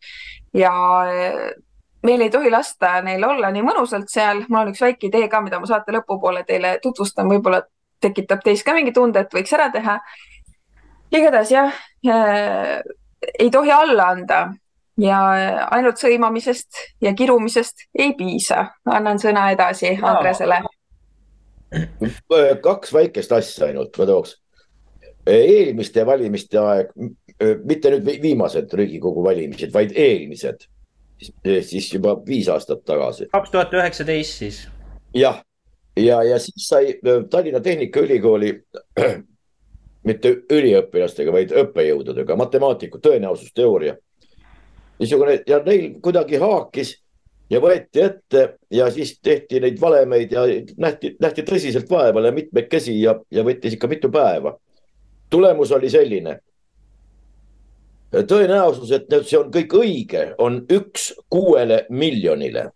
[0.57, 0.71] ja
[2.03, 4.43] meil ei tohi lasta neil olla nii mõnusalt seal.
[4.49, 7.61] mul on üks väike idee ka, mida ma saate lõpupoole teile tutvustan, võib-olla
[8.01, 9.99] tekitab teis ka mingi tunde, et võiks ära teha.
[11.11, 12.81] igatahes jah äh,,
[13.37, 14.41] ei tohi alla anda
[14.97, 15.21] ja
[15.71, 18.65] ainult sõimamisest ja kirumisest ei piisa.
[18.85, 20.63] annan sõna edasi Andresele.
[22.63, 24.35] Kaks väikest asja ainult ma tooks.
[25.27, 26.93] eelmiste valimiste aeg,
[27.63, 30.65] mitte nüüd viimased Riigikogu valimised, vaid eelmised,
[31.45, 33.29] siis juba viis aastat tagasi.
[33.31, 34.61] kaks tuhat üheksateist siis.
[35.13, 35.43] jah,
[35.95, 36.95] ja, ja siis sai
[37.29, 38.53] Tallinna Tehnikaülikooli
[40.09, 43.95] mitte üliõpilastega, vaid õppejõududega, matemaatiku tõenäosusteooria
[45.01, 46.95] niisugune ja neil kuidagi haakis
[47.51, 50.45] ja võeti ette ja siis tehti neid valemeid ja
[50.77, 54.57] nähti, nähti tõsiselt vaeva ja mitmekesi ja, ja võttis ikka mitu päeva.
[55.29, 56.39] tulemus oli selline.
[58.11, 62.69] tõenäosus, et see on kõik õige, on üks kuuele miljonile.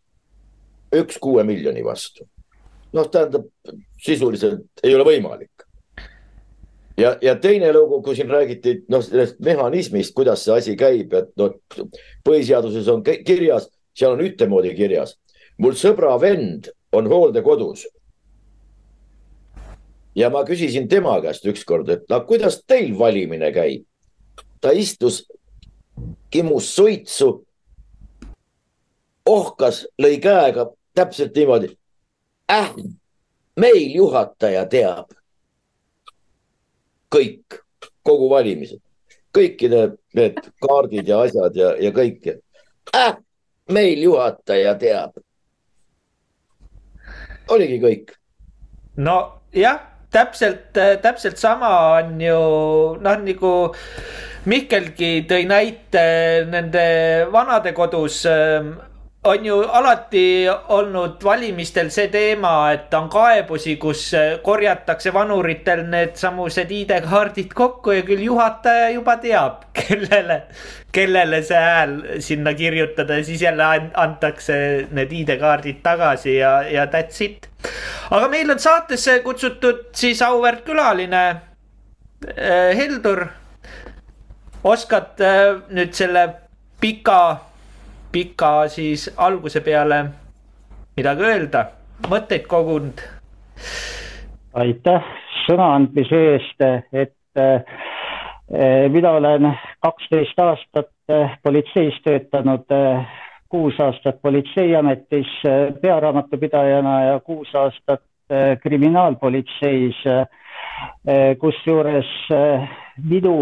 [0.95, 2.27] üks kuue miljoni vastu.
[2.93, 3.47] noh, tähendab
[3.97, 5.55] sisuliselt ei ole võimalik
[6.97, 11.31] ja, ja teine lugu, kui siin räägiti noh, sellest mehhanismist, kuidas see asi käib, et
[11.39, 11.55] noh,
[12.27, 15.17] põhiseaduses on kirjas, seal on ühtemoodi kirjas.
[15.57, 17.87] mul sõbra vend on hooldekodus.
[20.15, 23.85] ja ma küsisin tema käest ükskord, et no kuidas teil valimine käib?
[24.61, 25.25] ta istus,
[26.29, 27.45] kimus suitsu,
[29.25, 31.77] ohkas, lõi käega täpselt niimoodi.
[32.51, 32.73] äh,
[33.55, 35.13] meil juhataja teab
[37.15, 37.61] kõik,
[38.03, 38.81] kogu valimised,
[39.35, 42.27] kõikide need kaardid ja asjad ja, ja kõik
[42.95, 43.15] äh,.
[43.69, 45.17] Meil juhataja teab.
[47.49, 48.13] oligi kõik.
[48.97, 49.79] nojah,
[50.11, 52.41] täpselt, täpselt sama on ju
[53.01, 53.53] noh, nagu
[54.45, 56.85] Mihkelgi tõi näite nende
[57.33, 58.19] vanadekodus
[59.25, 64.03] on ju alati olnud valimistel see teema, et on kaebusi, kus
[64.45, 70.39] korjatakse vanuritel needsamused ID-kaardid kokku ja küll juhataja juba teab, kellele,
[70.93, 71.95] kellele see hääl
[72.27, 74.59] sinna kirjutada ja siis jälle antakse
[74.91, 77.49] need ID-kaardid tagasi ja, ja that's it.
[78.11, 81.25] aga meil on saatesse kutsutud siis auväärt külaline
[82.37, 83.25] eh, Heldur.
[84.63, 86.29] oskad eh, nüüd selle
[86.81, 87.19] pika
[88.15, 89.97] pika siis alguse peale
[90.95, 91.65] midagi öelda,
[92.07, 93.01] mõtteid kogunud?
[94.55, 95.09] aitäh
[95.43, 96.63] sõna andmise eest,
[96.95, 97.75] et äh,
[98.93, 99.49] mina olen
[99.83, 103.03] kaksteist aastat äh, politseis töötanud äh,,
[103.51, 105.35] kuus aastat politseiametis
[105.81, 108.01] pearaamatupidajana ja kuus aastat
[108.63, 109.99] kriminaalpolitseis
[111.39, 112.09] kusjuures
[112.97, 113.35] minu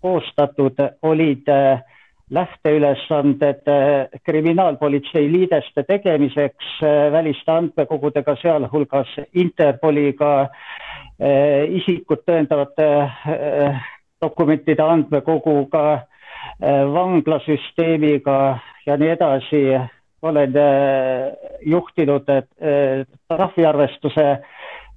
[0.00, 1.82] koostatud olid äh,
[2.30, 10.48] lähteülesanded äh, kriminaalpolitsei liideste tegemiseks äh, väliste andmekogudega, sealhulgas Interpoliga,
[11.20, 12.88] äh, isikut tõendavate
[14.22, 16.04] dokumentide andmekoguga,
[16.92, 19.62] vanglasüsteemiga ja nii edasi.
[20.22, 20.52] olen
[21.62, 22.26] juhtinud
[23.28, 24.38] trahviarvestuse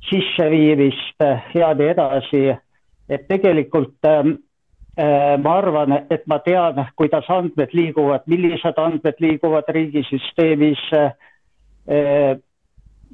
[0.10, 1.22] sisseviimist
[1.54, 2.56] ja nii edasi,
[3.10, 4.02] et tegelikult
[4.98, 10.84] ma arvan, et ma tean, kuidas andmed liiguvad, millised andmed liiguvad riigisüsteemis.
[11.92, 12.36] Äh,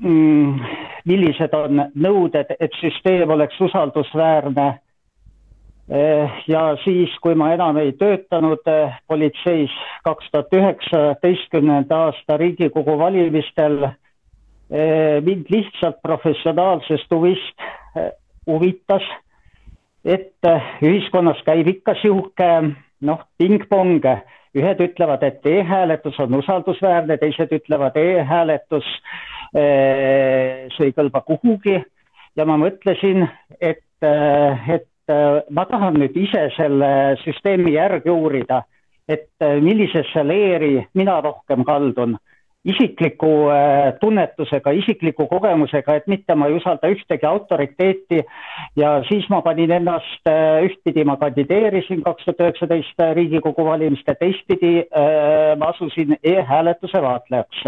[0.01, 0.59] mm,
[1.05, 4.67] millised on nõuded, et süsteem oleks usaldusväärne.
[5.87, 8.65] Äh, ja siis, kui ma enam ei töötanud
[9.07, 9.71] politseis
[10.03, 13.91] kaks tuhat üheksateistkümnenda aasta Riigikogu valimistel,
[15.23, 17.63] mind lihtsalt professionaalsest huvist
[18.47, 19.05] huvitas
[20.07, 22.49] et äh, ühiskonnas käib ikka sihuke
[23.05, 24.05] noh, pingpong,
[24.57, 28.87] ühed ütlevad, et e-hääletus on usaldusväärne, teised ütlevad e, e-hääletus,
[29.53, 31.81] äh, see ei kõlba kuhugi.
[32.37, 33.27] Ja ma mõtlesin,
[33.61, 35.13] et, äh, et
[35.55, 36.89] ma tahan nüüd ise selle
[37.21, 38.63] süsteemi järgi uurida,
[39.07, 39.31] et
[39.63, 42.17] millisesse leeri mina rohkem kaldun
[42.67, 48.21] isikliku äh, tunnetusega, isikliku kogemusega, et mitte ma ei usalda ühtegi autoriteeti
[48.75, 54.73] ja siis ma panin ennast, äh, ühtpidi ma kandideerisin kaks tuhat üheksateist Riigikogu valimiste, teistpidi
[54.83, 57.63] äh, ma asusin e-hääletuse vaatlejaks.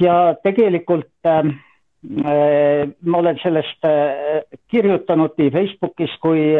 [0.00, 1.28] ja tegelikult
[3.06, 3.86] ma olen sellest
[4.66, 6.56] kirjutanud nii Facebookis kui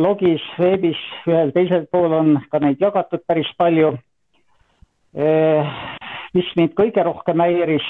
[0.00, 3.92] blogis, veebis, ühel teisel pool on ka neid jagatud päris palju
[6.34, 7.86] mis mind kõige rohkem häiris,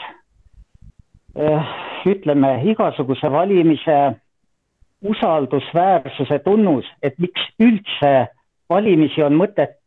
[1.37, 1.73] eh,
[2.09, 3.99] ütleme igasuguse valimise
[5.05, 8.29] usaldusväärsuse tunnus, et miks üldse
[8.71, 9.79] valimisi on mõtet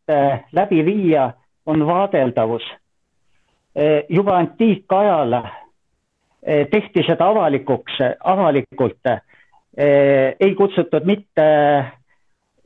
[0.51, 1.33] läbi viia,
[1.65, 2.63] on vaadeldavus.
[4.09, 5.33] juba antiikajal
[6.71, 7.93] tehti seda avalikuks,
[8.23, 9.07] avalikult.
[10.39, 11.45] ei kutsutud mitte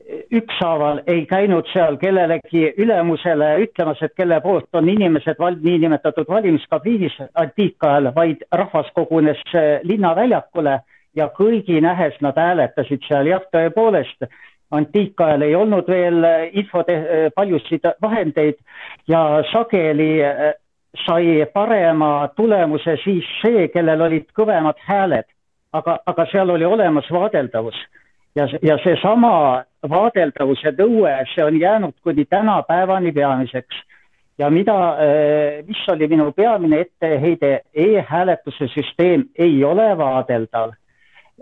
[0.08, 7.18] ükshaaval ei käinud seal kellelegi ülemusele ütlemas, et kelle poolt on inimesed val-, niinimetatud valimiskabiinis
[7.34, 10.78] antiikajal, vaid rahvas kogunes äh, linnaväljakule
[11.16, 14.28] ja kõigi nähes nad hääletasid seal, jah, tõepoolest,
[14.70, 18.56] antiikajal ei olnud veel äh, info, äh, paljusid vahendeid
[19.08, 20.10] ja sageli
[21.04, 25.28] sai parema tulemuse siis see, kellel olid kõvemad hääled.
[25.72, 27.76] aga, aga seal oli olemas vaadeldavus
[28.38, 29.32] ja, ja seesama
[29.88, 33.84] vaadeldavuse nõue, see on jäänud kuni tänapäevani peamiseks.
[34.38, 40.76] ja mida, eh, mis oli minu peamine etteheide e, e-hääletuse süsteem ei ole vaadeldav.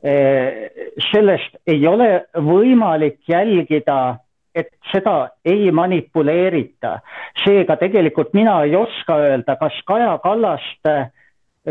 [0.02, 0.70] Eh,
[1.12, 4.16] sellest ei ole võimalik jälgida,
[4.54, 6.98] et seda ei manipuleerita.
[7.44, 11.10] seega tegelikult mina ei oska öelda, kas Kaja Kallast äh,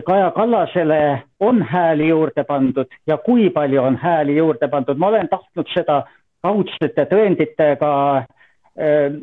[0.04, 5.30] Kaja Kallasele on hääli juurde pandud ja kui palju on hääli juurde pandud, ma olen
[5.30, 6.04] tahtnud seda
[6.44, 8.26] kaudsete tõenditega äh,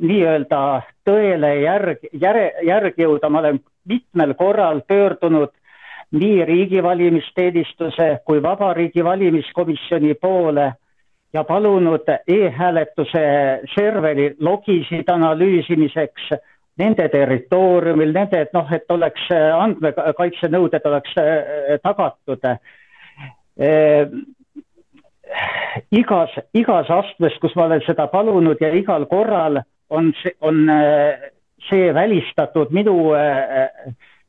[0.01, 0.61] nii-öelda
[1.05, 5.53] tõele järg, järe, järgi jõuda, ma olen mitmel korral pöördunud
[6.13, 10.73] nii riigi valimisteenistuse kui Vabariigi Valimiskomisjoni poole
[11.33, 13.25] ja palunud e-hääletuse
[13.75, 16.33] serveri logisid analüüsimiseks
[16.81, 22.47] nende territooriumil, nende, et noh, et oleks äh, andmekaitsenõuded oleks äh, tagatud.
[23.61, 24.15] Äh,
[25.93, 29.61] igas, igas astmes, kus ma olen seda palunud ja igal korral
[29.93, 30.65] on see, on
[31.69, 32.95] see välistatud minu,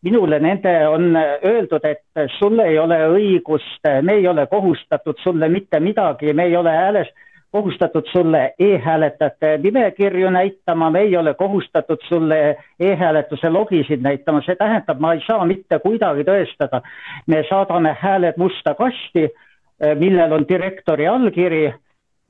[0.04, 5.80] minule nende on öeldud, et sul ei ole õigust, me ei ole kohustatud sulle mitte
[5.80, 7.16] midagi, me ei ole häälest
[7.54, 12.40] kohustatud sulle e-hääletajate nimekirju näitama, me ei ole kohustatud sulle
[12.80, 16.82] e-hääletuse logisid näitama, see tähendab, ma ei saa mitte kuidagi tõestada.
[17.28, 21.74] me saadame hääled musta kasti, eh, millel on direktori allkiri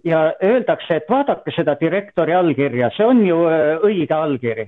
[0.04, 4.68] ja öeldakse, et vaadake seda direktori allkirja, see on ju eh, õige allkiri.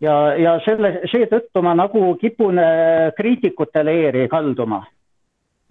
[0.00, 4.84] ja, ja selle, seetõttu ma nagu kipun eh, kriitikutele eeri kalduma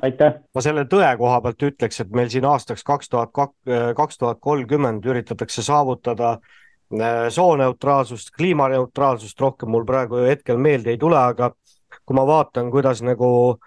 [0.01, 0.39] aitäh.
[0.55, 3.33] ma selle tõe koha pealt ütleks, et meil siin aastaks kaks tuhat
[3.97, 11.19] kaks tuhat kolmkümmend üritatakse saavutada äh, sooneutraalsust, kliimaneutraalsust, rohkem mul praegu hetkel meelde ei tule,
[11.19, 11.53] aga
[12.05, 13.59] kui ma vaatan, kuidas nagu,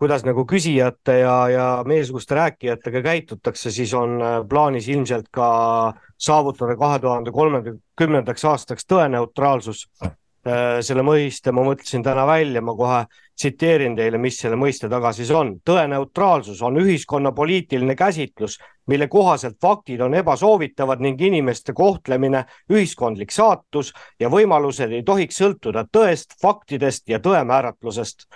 [0.00, 6.76] kuidas nagu küsijate ja, ja meiesuguste rääkijatega käitutakse, siis on äh, plaanis ilmselt ka saavutada
[6.78, 10.10] kahe tuhande kolmekümnendaks aastaks tõeneutraalsus Äh,
[10.42, 13.04] selle mõiste ma mõtlesin täna välja, ma kohe
[13.38, 15.54] tsiteerin teile, mis selle mõiste taga siis on.
[15.64, 23.92] tõeneutraalsus on ühiskonna poliitiline käsitlus, mille kohaselt faktid on ebasoovitavad ning inimeste kohtlemine, ühiskondlik saatus
[24.20, 28.26] ja võimalused ei tohiks sõltuda tõest, faktidest ja tõe määratlusest.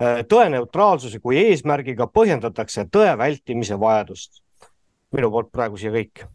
[0.00, 4.42] Äh, tõeneutraalsuse kui eesmärgiga põhjendatakse tõe vältimise vajadust.
[5.12, 6.26] minu poolt praegu siia kõik.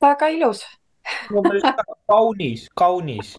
[0.00, 0.64] väga ilus
[2.08, 3.36] kaunis, kaunis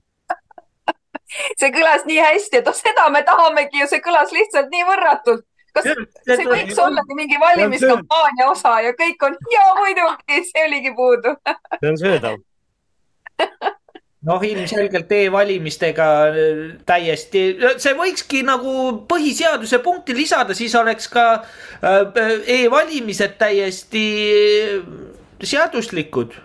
[1.60, 5.46] see kõlas nii hästi, et oh, seda me tahamegi ju, see kõlas lihtsalt nii võrratult.
[5.76, 11.36] kas see võiks ollagi mingi valimiskampaania osa ja kõik on ja muidugi, see oligi puudu.
[11.82, 12.38] see on söödav
[14.26, 17.44] noh, ilmselgelt e-valimistega äh, täiesti,
[17.82, 18.74] see võikski nagu
[19.10, 24.90] põhiseaduse punkti lisada, siis oleks ka äh, e-valimised täiesti äh,
[25.46, 26.36] seaduslikud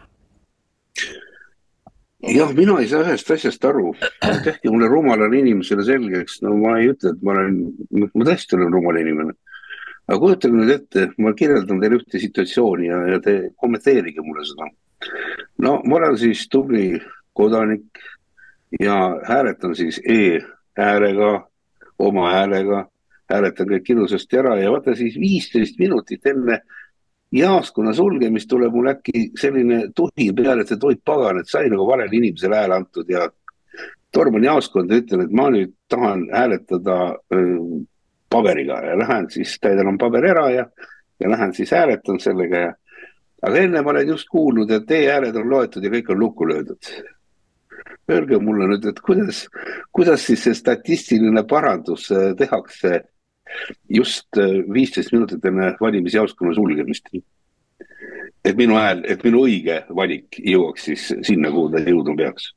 [2.23, 3.95] jah, mina ei saa ühest asjast aru.
[4.45, 7.61] tehke mulle rumalale inimesele selgeks, no ma ei ütle, et ma olen,
[8.13, 9.35] ma tõesti olen rumal inimene.
[10.11, 14.71] aga kujutage nüüd ette, ma kirjeldan teile ühte situatsiooni ja, ja te kommenteerige mulle seda.
[15.59, 17.01] no ma olen siis tubli
[17.33, 18.03] kodanik
[18.81, 21.47] ja hääletan siis e-häälega,
[21.99, 22.85] oma häälega,
[23.31, 26.61] hääletan kõik ilusasti ära ja vaata siis viisteist minutit enne
[27.33, 31.87] jaoskonna sulgemist tuleb mul äkki selline tuhi peale, et et oi pagan, et sai nagu
[31.87, 33.29] valele inimesele hääle antud ja
[34.13, 36.97] torman jaoskonda ja ütlen, et ma nüüd tahan hääletada
[37.35, 37.87] äh,
[38.31, 40.67] paberiga ja lähen siis, täidan oma paberi ära ja,
[41.21, 42.75] ja lähen siis hääletan sellega ja.
[43.43, 46.93] aga enne ma olen just kuulnud, et e-hääled on loetud ja kõik on lukku löödud.
[48.11, 49.45] Öelge mulle nüüd, et kuidas,
[49.95, 53.05] kuidas siis see statistiline parandus äh, tehakse
[53.89, 57.09] just äh, viisteist minutit enne valimisjaoskonna sulgemist.
[58.45, 62.53] et minu hääl, et minu õige valik jõuaks siis sinna, kuhu ta jõudma peaks.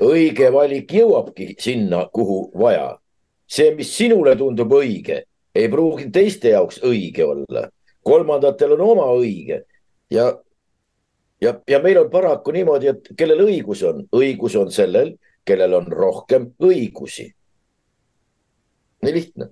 [0.00, 2.98] õige valik jõuabki sinna, kuhu vaja.
[3.46, 5.22] see, mis sinule tundub õige,
[5.54, 7.68] ei pruugi teiste jaoks õige olla.
[8.02, 9.62] kolmandatel on oma õige
[10.10, 10.38] ja,
[11.40, 15.88] ja, ja meil on paraku niimoodi, et kellel õigus on, õigus on sellel, kellel on
[15.92, 17.32] rohkem õigusi.
[19.02, 19.48] Nii lihtne.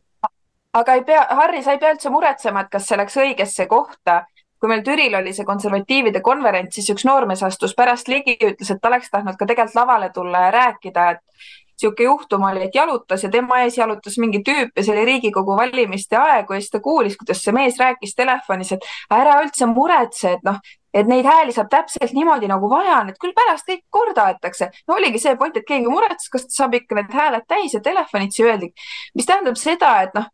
[0.72, 4.24] aga ei pea, Harri, sa ei pea üldse muretsema, et kas see läks õigesse kohta
[4.60, 8.80] kui meil Türil oli see konservatiivide konverents, siis üks noormees astus pärast ligi, ütles, et
[8.82, 11.46] ta oleks tahtnud ka tegelikult lavale tulla ja rääkida, et
[11.80, 15.56] niisugune juhtum oli, et jalutas ja tema ees jalutas mingi tüüp ja see oli Riigikogu
[15.56, 20.36] valimiste aegu ja siis ta kuulis, kuidas see mees rääkis telefonis, et ära üldse muretse,
[20.36, 20.60] et noh,
[20.94, 24.70] et neid hääli saab täpselt niimoodi nagu vaja on, et küll pärast kõik korda aetakse.
[24.88, 27.80] no oligi see point, et keegi muretses, kas ta saab ikka need hääled täis ja
[27.80, 28.72] telefonitsi öeldi,
[29.14, 30.28] mis tähendab seda, et noh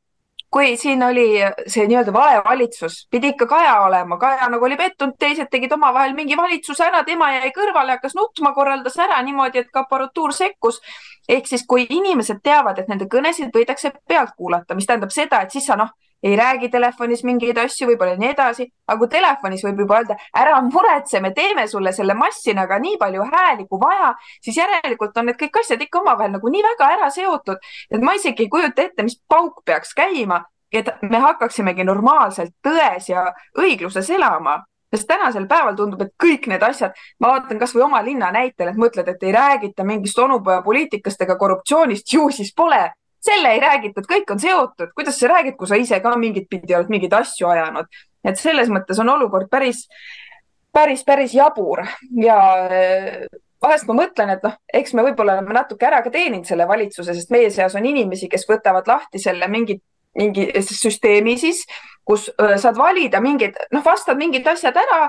[0.57, 1.27] kui siin oli
[1.69, 6.15] see nii-öelda vale valitsus, pidi ikka Kaja olema, Kaja nagu oli pettunud, teised tegid omavahel
[6.17, 10.81] mingi valitsuse ära, tema jäi kõrvale, hakkas nutma, korraldas ära niimoodi, et ka aparatuur sekkus.
[11.29, 15.51] ehk siis, kui inimesed teavad, et nende kõnesid võidakse pealt kuulata, mis tähendab seda, et
[15.51, 15.91] siis sa noh,
[16.23, 20.61] ei räägi telefonis mingeid asju, võib-olla nii edasi, aga kui telefonis võib juba öelda, ära
[20.65, 24.13] muretse, me teeme sulle selle massinaga nii palju hääli kui vaja,
[24.45, 27.61] siis järelikult on need kõik asjad ikka omavahel nagu nii väga ära seotud,
[27.91, 30.43] et ma isegi ei kujuta ette, mis pauk peaks käima,
[30.73, 34.63] et me hakkaksimegi normaalselt tões ja õigluses elama.
[34.95, 38.79] Sest tänasel päeval tundub, et kõik need asjad, ma vaatan kasvõi oma linna näitel, et
[38.79, 42.85] mõtled, et ei räägita mingist onupojapoliitikast ega korruptsioonist, ju siis pole
[43.25, 46.77] selle ei räägitud, kõik on seotud, kuidas sa räägid, kui sa ise ka mingit pidi
[46.77, 47.89] oled mingeid asju ajanud,
[48.27, 49.87] et selles mõttes on olukord päris,
[50.75, 51.83] päris, päris jabur.
[52.23, 53.27] Ja äh,
[53.63, 57.15] vahest ma mõtlen, et noh, eks me võib-olla oleme natuke ära ka teeninud selle valitsuse,
[57.17, 59.79] sest meie seas on inimesi, kes võtavad lahti selle mingi,
[60.19, 61.65] mingi süsteemi siis,
[62.07, 65.07] kus äh, saad valida mingeid, noh, vastad mingid asjad ära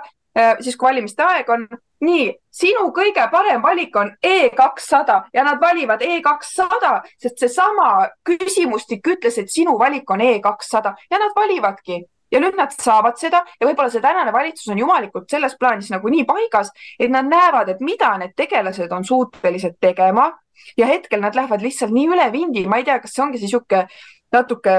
[0.62, 1.68] siis kui valimiste aeg on.
[1.98, 8.08] nii, sinu kõige parem valik on E kakssada ja nad valivad E kakssada, sest seesama
[8.26, 13.18] küsimustik ütles, et sinu valik on E kakssada ja nad valivadki ja nüüd nad saavad
[13.18, 16.70] seda ja võib-olla see tänane valitsus on jumalikult selles plaanis nagu nii paigas,
[17.00, 20.30] et nad näevad, et mida need tegelased on suutelised tegema
[20.78, 23.54] ja hetkel nad lähevad lihtsalt nii üle vindi, ma ei tea, kas see ongi siis
[23.54, 23.88] niisugune
[24.36, 24.78] natuke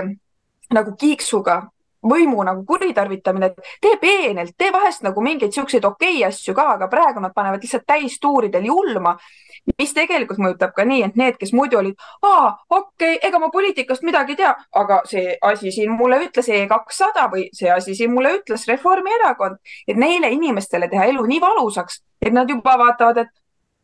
[0.75, 1.63] nagu kiiksuga
[2.11, 6.67] võimu nagu kuritarvitamine, et tee peenelt, tee vahest nagu mingeid siukseid okei okay asju ka,
[6.77, 9.17] aga praegu nad panevad lihtsalt täistuuridel julma,
[9.79, 13.51] mis tegelikult mõjutab ka nii, et need, kes muidu olid, aa, okei okay,, ega ma
[13.55, 17.95] poliitikast midagi ei tea, aga see asi siin mulle ütles E kakssada või see asi
[17.99, 23.27] siin mulle ütles Reformierakond, et neile inimestele teha elu nii valusaks, et nad juba vaatavad,
[23.27, 23.35] et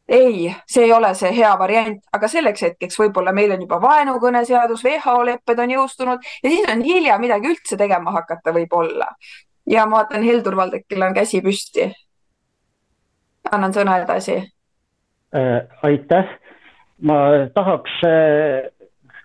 [0.08, 4.84] ei, see ei ole see hea variant, aga selleks hetkeks võib-olla meil on juba vaenukõneseadus,
[4.84, 9.08] WHO lepped on jõustunud ja siis on hilja midagi üldse tegema hakata võib-olla.
[9.66, 11.92] ja ma vaatan Heldur Valdekil on käsi püsti.
[13.52, 14.36] annan sõna edasi
[15.34, 15.60] äh,.
[15.82, 16.38] aitäh,
[17.00, 18.70] ma tahaks äh,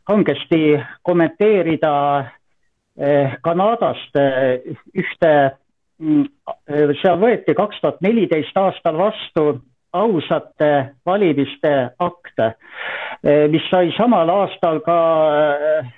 [0.09, 5.57] kangesti kommenteerida äh, Kanadast äh, ühte,
[5.99, 9.61] mm, äh, seal võeti kaks tuhat neliteist aastal vastu
[9.93, 14.97] ausate valimiste akt, eh, mis sai samal aastal ka
[15.57, 15.91] eh,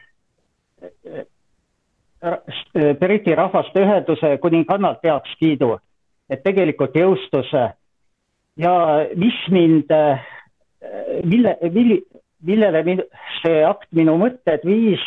[2.24, 5.76] eh, Briti Rahvaste Ühenduse kuningannalt heakskiidu,
[6.30, 7.52] et tegelikult jõustus
[8.58, 8.74] ja
[9.18, 9.92] mis mind,
[11.26, 11.98] mille, mille,
[12.46, 13.02] millele min,
[13.42, 15.04] see akt minu mõtted viis,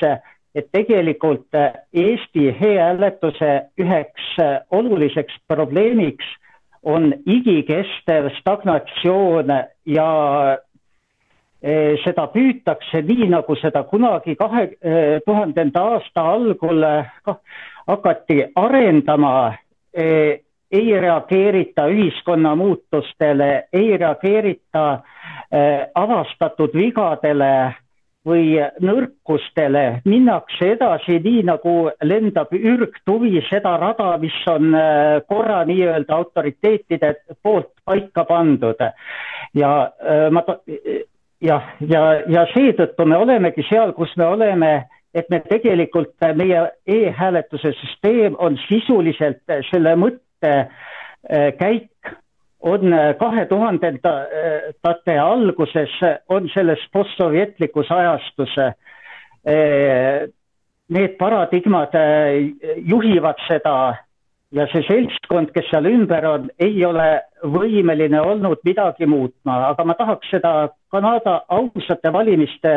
[0.55, 4.35] et tegelikult Eesti e-hääletuse üheks
[4.75, 6.27] oluliseks probleemiks
[6.85, 9.51] on igikestev stagnatsioon
[9.87, 10.09] ja
[11.63, 16.85] eh, seda püütakse nii, nagu seda kunagi kahe eh, tuhandenda aasta algul
[17.87, 19.55] hakati arendama.
[19.95, 20.41] Eh,
[20.75, 25.03] ei reageerita ühiskonna muutustele, ei reageerita
[25.95, 27.51] avastatud vigadele
[28.27, 36.17] või nõrkustele, minnakse edasi nii, nagu lendab ürgtuvi seda rada, mis on äh, korra nii-öelda
[36.17, 38.81] autoriteetide poolt paika pandud.
[39.55, 40.45] ja äh, ma,
[41.41, 44.73] jah, ja, ja seetõttu me olemegi seal, kus me oleme,
[45.15, 50.55] et me tegelikult, meie e-hääletuse süsteem on sisuliselt selle mõtte
[51.59, 52.15] käik
[52.65, 55.93] on äh, kahe tuhandendate alguses,
[56.29, 58.57] on selles postsovjetlikus ajastus.
[58.59, 60.29] Äh,
[60.89, 63.77] need paradigmad äh, juhivad seda
[64.55, 67.09] ja see seltskond, kes seal ümber on, ei ole
[67.43, 70.55] võimeline olnud midagi muutma, aga ma tahaks seda
[70.95, 72.77] Kanada ausate valimiste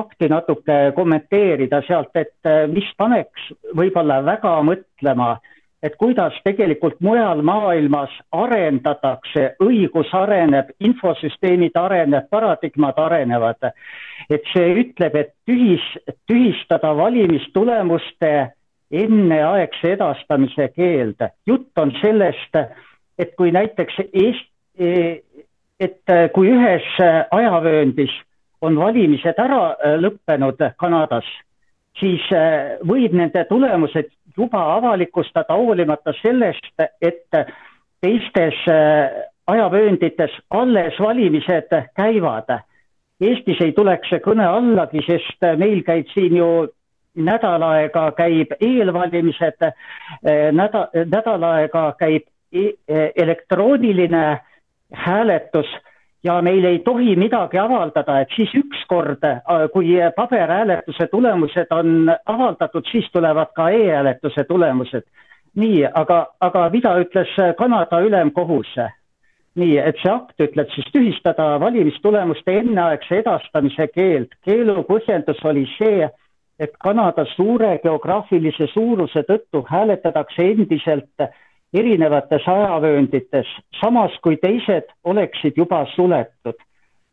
[0.00, 5.34] akti natuke kommenteerida sealt, et mis paneks võib-olla väga mõtlema
[5.82, 13.72] et kuidas tegelikult mujal maailmas arendatakse, õigus areneb, infosüsteemid areneb, paradigmad arenevad.
[14.30, 15.82] et see ütleb, et tühis,
[16.28, 18.52] tühistada valimistulemuste
[18.90, 21.28] enneaegse edastamise keeld.
[21.46, 22.56] jutt on sellest,
[23.18, 25.22] et kui näiteks Eesti,
[25.80, 26.88] et kui ühes
[27.30, 28.12] ajavööndis
[28.60, 31.24] on valimised ära lõppenud Kanadas,
[31.98, 32.22] siis
[32.86, 36.72] võib nende tulemused juba avalikustada hoolimata sellest,
[37.02, 37.26] et
[38.00, 38.58] teistes
[39.46, 42.52] ajavööndites alles valimised käivad.
[43.20, 46.50] Eestis ei tuleks see kõne allagi, sest meil käib siin ju
[47.14, 49.66] nädal aega käib eelvalimised,
[50.56, 52.72] nädal, nädal aega käib e
[53.16, 54.40] elektrooniline
[54.92, 55.68] hääletus
[56.24, 59.24] ja meil ei tohi midagi avaldada, et siis ükskord,
[59.72, 65.02] kui paberhääletuse tulemused on avaldatud, siis tulevad ka e-hääletuse tulemused.
[65.56, 68.76] nii, aga, aga mida ütles Kanada ülemkohus?
[69.54, 74.28] nii, et see akt ütleb siis tühistada valimistulemuste enneaegse edastamise keeld.
[74.44, 76.08] keelu põhjendus oli see,
[76.60, 81.30] et Kanada suure geograafilise suuruse tõttu hääletatakse endiselt
[81.74, 83.46] erinevates ajavööndites,
[83.80, 86.58] samas kui teised oleksid juba suletud.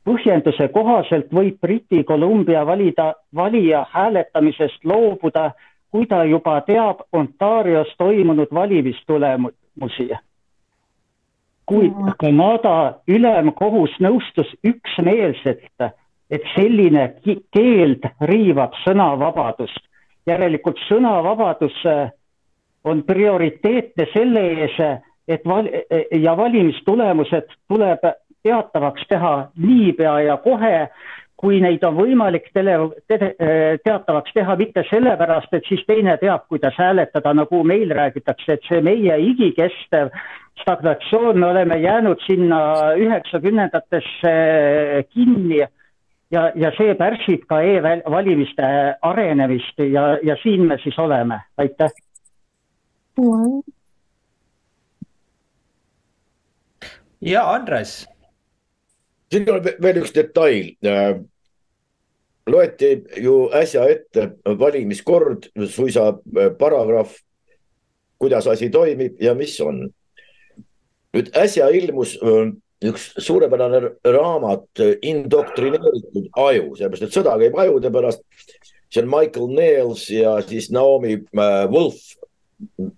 [0.08, 5.52] põhjenduse kohaselt võib Briti Columbia valida, valija hääletamisest loobuda,
[5.92, 10.10] kui ta juba teab Ontarios toimunud valimistulemusi
[11.68, 15.92] kuid Kanada ülemkohus nõustus üksmeelselt,
[16.32, 17.10] et selline
[17.56, 19.84] keeld riivab sõnavabadust.
[20.28, 22.10] järelikult sõnavabadus äh,
[22.84, 24.80] on prioriteetne selle ees,
[25.28, 25.70] et val-
[26.12, 28.06] ja valimistulemused tuleb
[28.44, 30.88] teatavaks teha niipea ja kohe,
[31.38, 33.34] kui neid on võimalik tele, tele,
[33.86, 38.82] teatavaks teha mitte sellepärast, et siis teine teab, kuidas hääletada, nagu meil räägitakse, et see
[38.82, 40.10] meie igikestev
[40.62, 42.60] stagnatsioon, me oleme jäänud sinna
[42.98, 44.34] üheksakümnendatesse
[45.14, 48.72] kinni ja, ja see pärsib ka e-valimiste
[49.06, 51.94] arenemist ja, ja siin me siis oleme, aitäh
[53.18, 53.62] mm..
[57.22, 58.06] ja Andres
[59.32, 60.72] siin on veel üks detail.
[60.86, 61.20] Äh,
[62.48, 62.92] loeti
[63.24, 67.18] ju äsja ette valimiskord, suisa äh, paragrahv,
[68.22, 69.88] kuidas asi toimib ja mis on.
[71.16, 72.50] nüüd äsja ilmus äh,
[72.86, 78.22] üks suurepärane raamat Indoktrineeritud aju, sellepärast et sõda käib ajude pärast.
[78.88, 81.18] see on Michael Nails ja siis Naomi
[81.72, 81.98] Wolf,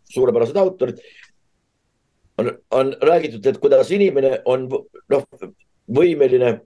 [0.10, 1.00] suurepärased autorid.
[2.38, 4.70] on, on räägitud, et kuidas inimene on
[5.10, 5.26] noh
[5.92, 6.60] võimeline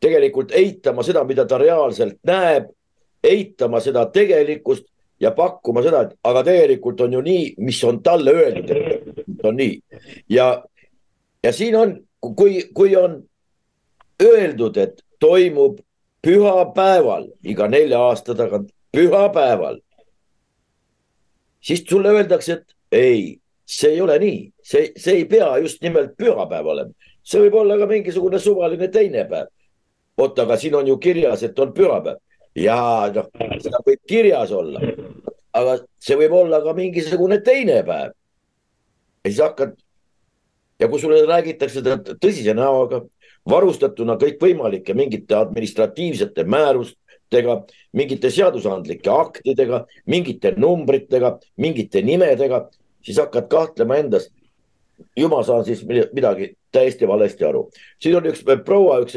[0.00, 2.70] tegelikult eitama seda, mida ta reaalselt näeb,
[3.24, 4.86] eitama seda tegelikkust
[5.20, 9.56] ja pakkuma seda, et aga tegelikult on ju nii, mis on talle öeldud, et on
[9.56, 9.76] nii.
[10.30, 10.48] ja,
[11.44, 13.20] ja siin on, kui, kui on
[14.22, 15.80] öeldud, et toimub
[16.24, 19.80] pühapäeval, iga nelja aasta tagant pühapäeval,
[21.60, 26.16] siis sulle öeldakse, et ei, see ei ole nii, see, see ei pea just nimelt
[26.18, 29.50] pühapäev olema see võib olla ka mingisugune suvaline teine päev.
[30.20, 32.18] oot, aga siin on ju kirjas, et on pühapäev.
[32.54, 33.28] ja noh,
[33.62, 34.82] seda võib kirjas olla,
[35.52, 38.12] aga see võib olla ka mingisugune teine päev.
[39.24, 39.76] ja siis hakkad
[40.80, 43.04] ja kui sulle räägitakse tõsise näoga,
[43.48, 46.44] varustatuna kõikvõimalike mingite administratiivsete
[47.30, 52.68] määrustega, mingite seadusandlike aktidega, mingite numbritega, mingite nimedega,
[53.02, 54.30] siis hakkad kahtlema endas.
[55.16, 57.70] ju ma saan siis midagi täiesti valesti aru.
[58.02, 59.14] siin on üks proua, üks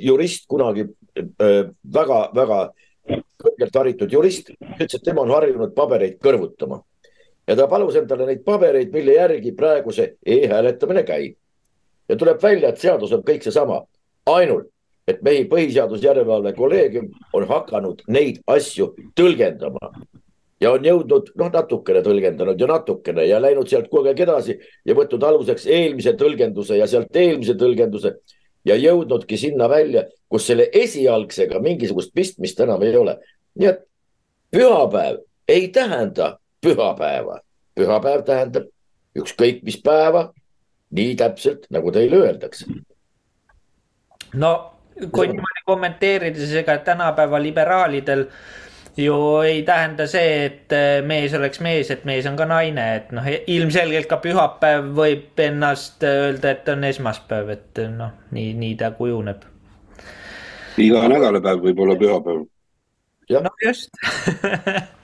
[0.00, 0.86] jurist kunagi
[1.16, 2.60] väga-väga
[3.10, 6.82] äh, kõrgelt haritud jurist, ütles, et tema on harjunud pabereid kõrvutama
[7.46, 11.36] ja ta palus endale neid pabereid, mille järgi praegu see e-hääletamine käib.
[12.08, 13.82] ja tuleb välja, et seadus on kõik seesama,
[14.26, 14.70] ainult
[15.06, 19.92] et meie põhiseadusjärelevalve kolleegium on hakanud neid asju tõlgendama
[20.60, 24.96] ja on jõudnud noh, natukene tõlgendanud ja natukene ja läinud sealt kogu aeg edasi ja
[24.98, 28.16] võtnud aluseks eelmise tõlgenduse ja sealt eelmise tõlgenduse
[28.66, 33.18] ja jõudnudki sinna välja, kus selle esialgsega mingisugust pistmist enam ei ole.
[33.54, 33.84] nii et
[34.50, 37.40] pühapäev ei tähenda pühapäeva,
[37.74, 38.66] pühapäev tähendab
[39.16, 40.32] ükskõik mis päeva,
[40.90, 42.66] nii täpselt nagu teile öeldakse.
[44.34, 44.75] no
[45.12, 48.26] kui niimoodi kommenteerida, siis ega tänapäeva liberaalidel
[48.96, 53.12] ju ei tähenda see, et äh, mees oleks mees, et mees on ka naine, et
[53.12, 58.90] noh, ilmselgelt ka pühapäev võib ennast öelda, et on esmaspäev, et noh, nii, nii ta
[58.96, 59.44] kujuneb.
[60.80, 62.44] iga nädalapäev võib olla pühapäev.
[63.40, 63.90] no just.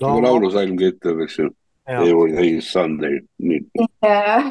[0.00, 1.50] No, nagu laulusalmgi ütleb, eks ju.
[1.84, 3.58] Every day is Sunday, nii.
[4.00, 4.46] Yeah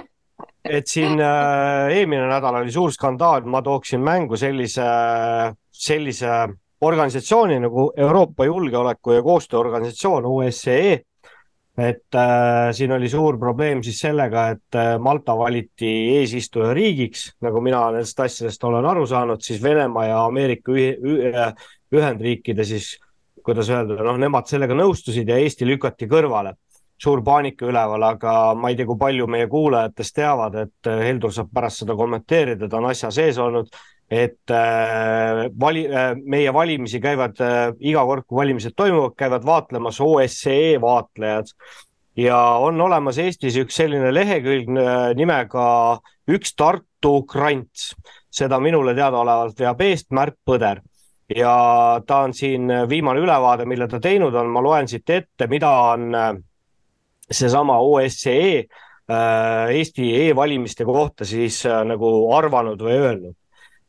[0.66, 4.88] et siin äh, eelmine nädal oli suur skandaal, ma tooksin mängu sellise,
[5.72, 6.34] sellise
[6.82, 10.99] organisatsiooni nagu Euroopa Julgeoleku ja Koostööorganisatsioon, OSCE.
[11.80, 17.86] et äh, siin oli suur probleem siis sellega, et äh, Malta valiti eesistujariigiks, nagu mina
[17.93, 20.76] nendest asjadest olen aru saanud, siis Venemaa ja Ameerika
[21.89, 22.97] Ühendriikide siis,
[23.43, 26.57] kuidas öelda, noh, nemad sellega nõustusid ja Eesti lükati kõrvale
[27.00, 31.34] suur paanika üleval, aga ma ei tea, kui palju meie kuulajatest teavad, et äh, Heldur
[31.36, 33.70] saab pärast seda kommenteerida, ta on asja sees olnud,
[34.10, 37.39] et äh, vali äh,, meie valimisi käivad
[37.80, 41.54] iga kord, kui valimised toimuvad, käivad vaatlemas OSCE vaatlejad.
[42.20, 44.68] Ja on olemas Eestis üks selline lehekülg
[45.16, 45.68] nimega
[46.30, 47.93] Üks Tartu krants,
[48.30, 50.82] seda minule teadaolevalt veab eest Märt Põder.
[51.32, 51.54] Ja
[52.06, 56.10] ta on siin viimane ülevaade, mille ta teinud on, ma loen siit ette, mida on
[57.32, 58.65] seesama OSCE
[59.09, 63.36] äh, Eesti e-valimiste kohta siis äh, nagu arvanud või öelnud.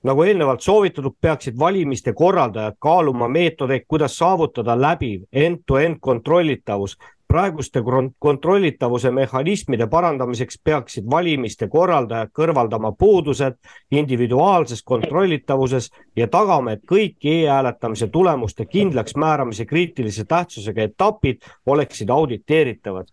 [0.03, 6.97] nagu eelnevalt soovitatud, peaksid valimiste korraldajad kaaluma meetodeid, kuidas saavutada läbiv end-to-end -end kontrollitavus.
[7.29, 7.83] praeguste
[8.19, 13.55] kontrollitavuse mehhanismide parandamiseks peaksid valimiste korraldajad kõrvaldama puudused
[13.91, 23.07] individuaalses kontrollitavuses ja tagama, et kõik e-hääletamise tulemuste kindlaksmääramise kriitilise tähtsusega etapid oleksid auditeeritavad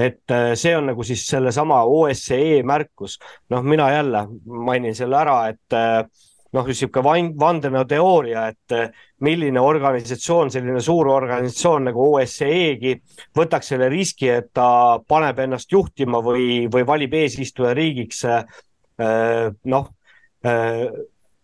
[0.00, 3.18] et äh, see on nagu siis sellesama OSCE märkus.
[3.50, 6.00] noh, mina jälle mainin selle ära, et äh,
[6.52, 12.96] noh, niisugune vandenõuteooria, et äh, milline organisatsioon, selline suur organisatsioon nagu OSCE-gi
[13.36, 18.24] võtaks selle riski, et ta paneb ennast juhtima või, või valib eesistujariigiks
[19.00, 19.86] noh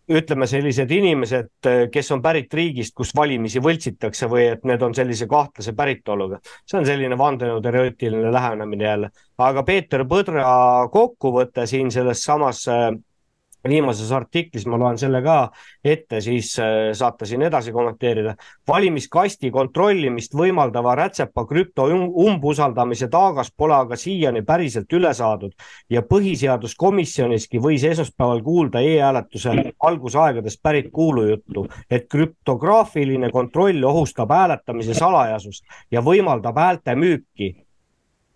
[0.07, 1.49] ütleme, sellised inimesed,
[1.91, 6.39] kes on pärit riigist, kus valimisi võltsitakse või et need on sellise kahtlase päritoluga.
[6.65, 10.45] see on selline vandenõuteoreetiline lähenemine jälle, aga Peeter Põdra
[10.91, 12.65] kokkuvõte siin selles samas
[13.69, 15.37] viimases artiklis, ma loen selle ka
[15.83, 18.35] ette, siis äh, saate siin edasi kommenteerida.
[18.67, 25.53] valimiskasti kontrollimist võimaldava rätsepa krüpto um-, umbusaldamise taagas pole aga siiani päriselt üle saadud
[25.89, 35.63] ja põhiseaduskomisjoniski võis esmaspäeval kuulda e-hääletuse algusaegadest pärit kuulujuttu, et krüptograafiline kontroll ohustab hääletamise salajasust
[35.91, 37.55] ja võimaldab häälte müüki.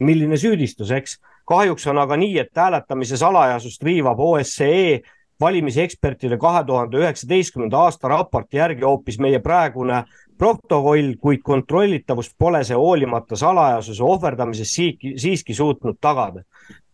[0.02, 5.02] milline süüdistus, eks kahjuks on aga nii, et hääletamise salajasust riivab OSCE
[5.42, 10.04] valimisekspertide kahe tuhande üheksateistkümnenda aasta raporti järgi hoopis meie praegune
[10.42, 16.44] protokoll, kuid kontrollitavust pole see hoolimata salajasuse ohverdamisest siiski, siiski suutnud tagada.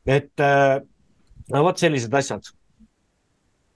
[0.07, 0.79] et äh,
[1.53, 2.51] no vot sellised asjad.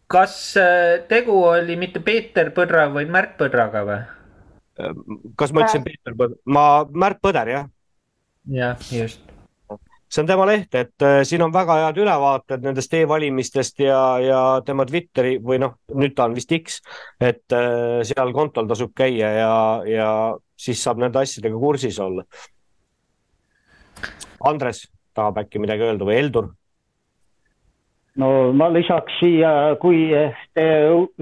[0.08, 4.00] kas äh, tegu oli mitte Peeter Põdra, vaid Märt Põdraga või?
[4.80, 4.96] Äh,
[5.36, 7.70] kas ma ütlesin Peeter Põder, ma, Märt Põder, jah.
[8.48, 9.31] jah, just
[10.12, 14.42] see on tema leht, et äh, siin on väga head ülevaated nendest e-valimistest ja, ja
[14.68, 16.82] tema Twitteri või noh, nüüd ta on vist X,
[17.20, 19.54] et äh, seal kontol tasub käia ja,
[19.88, 20.10] ja
[20.60, 22.26] siis saab nende asjadega kursis olla.
[24.48, 26.52] Andres tahab äkki midagi öelda või Heldur?
[28.20, 30.10] no ma lisaks siia, kui
[30.58, 30.68] te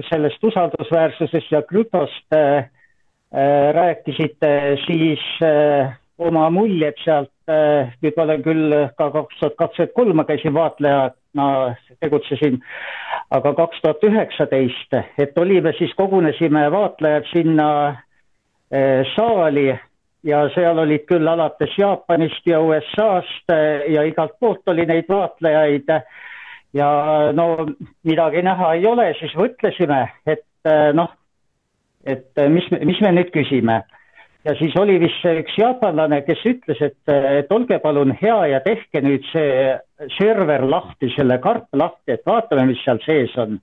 [0.08, 2.66] sellest usaldusväärsusest ja krüptost äh,
[3.76, 4.52] rääkisite,
[4.88, 10.16] siis äh, oma muljed sealt äh,, nüüd ma olen küll ka kaks tuhat kakskümmend kolm,
[10.20, 11.46] ma käisin vaatlejana,
[12.04, 12.60] tegutsesin,
[13.32, 19.70] aga kaks tuhat üheksateist, et olime siis, kogunesime vaatlejad sinna äh, saali
[20.26, 25.88] ja seal olid küll alates Jaapanist ja USA-st äh, ja igalt poolt oli neid vaatlejaid.
[26.74, 26.88] ja
[27.34, 27.66] no
[28.04, 31.08] midagi näha ei ole, siis mõtlesime, et äh, noh,
[32.04, 33.80] et äh, mis, mis me nüüd küsime
[34.44, 36.98] ja siis oli vist üks jaapanlane, kes ütles, et,
[37.40, 39.74] et olge palun hea ja tehke nüüd see
[40.16, 43.58] server lahti, selle karp lahti, et vaatame, mis seal sees on.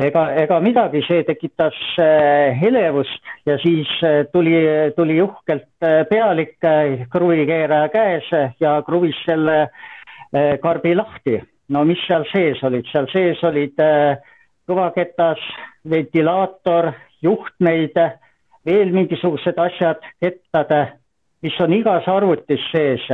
[0.00, 4.56] ega, ega midagi, see tekitas äh, elevust ja siis äh, tuli,
[4.96, 6.56] tuli uhkelt äh, pealik
[7.12, 9.68] kruvikeeraja käes ja kruvis selle
[10.60, 11.38] karbi lahti.
[11.68, 13.78] no mis seal sees olid, seal sees olid
[14.68, 15.40] kõvaketas,
[15.88, 16.90] ventilaator,
[17.22, 17.94] juhtmeid
[18.66, 20.72] veel mingisugused asjad, kettad,
[21.42, 23.06] mis on igas arvutis sees,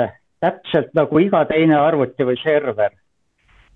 [0.42, 2.92] täpselt nagu iga teine arvuti või server.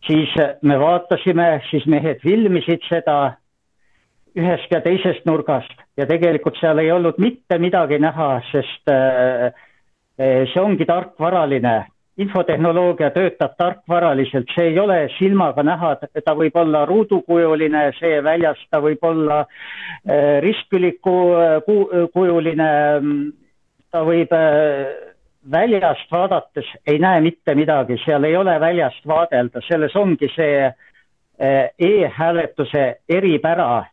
[0.07, 0.31] siis
[0.63, 3.37] me vaatasime, siis mehed filmisid seda
[4.37, 9.53] ühest ja teisest nurgast ja tegelikult seal ei olnud mitte midagi näha, sest äh,
[10.53, 11.87] see ongi tarkvaraline
[12.17, 15.95] infotehnoloogia töötab tarkvaraliselt, see ei ole silmaga näha,
[16.25, 21.17] ta võib olla ruudukujuline, see väljas, ta võib olla äh, ristküliku
[22.15, 22.71] kujuline,
[23.93, 24.95] ta võib äh,
[25.53, 31.69] väljast vaadates ei näe mitte midagi, seal ei ole väljast vaadelda, selles ongi see äh,
[31.77, 33.85] e-hääletuse eripära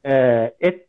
[0.00, 0.88] et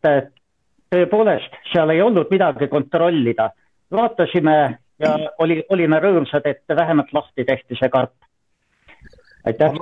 [0.87, 3.49] tõepoolest, seal ei olnud midagi kontrollida.
[3.91, 8.13] vaatasime ja oli, olime rõõmsad, et vähemalt lahti tehti see karp.
[9.45, 9.73] aitäh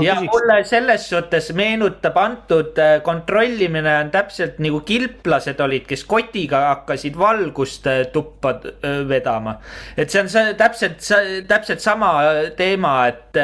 [0.00, 6.62] ja mulle selles suhtes meenutab antud äh, kontrollimine on täpselt nagu kilplased olid, kes kotiga
[6.70, 9.58] hakkasid valgust äh, tuppa äh, vedama.
[9.96, 11.04] et see on see täpselt,
[11.48, 12.14] täpselt sama
[12.56, 13.42] teema, et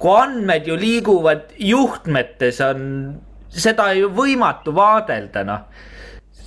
[0.00, 2.88] kui andmed ju liiguvad juhtmetes, on
[3.50, 5.88] seda ju võimatu vaadelda, noh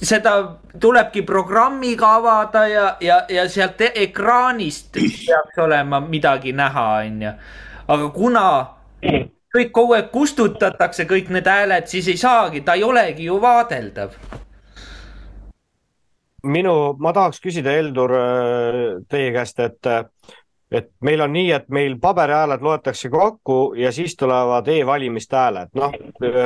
[0.04, 7.34] seda tulebki programmiga avada ja, ja, ja sealt ekraanist peaks olema midagi näha, onju.
[7.88, 8.46] aga kuna
[9.54, 14.16] kõik kogu aeg kustutatakse, kõik need hääled, siis ei saagi, ta ei olegi ju vaadeldav.
[16.44, 18.12] minu, ma tahaks küsida, Heldur,
[19.10, 19.92] teie käest, et,
[20.74, 25.74] et meil on nii, et meil paberhääled loetakse kokku ja siis tulevad e-valimiste hääled.
[25.78, 25.96] noh,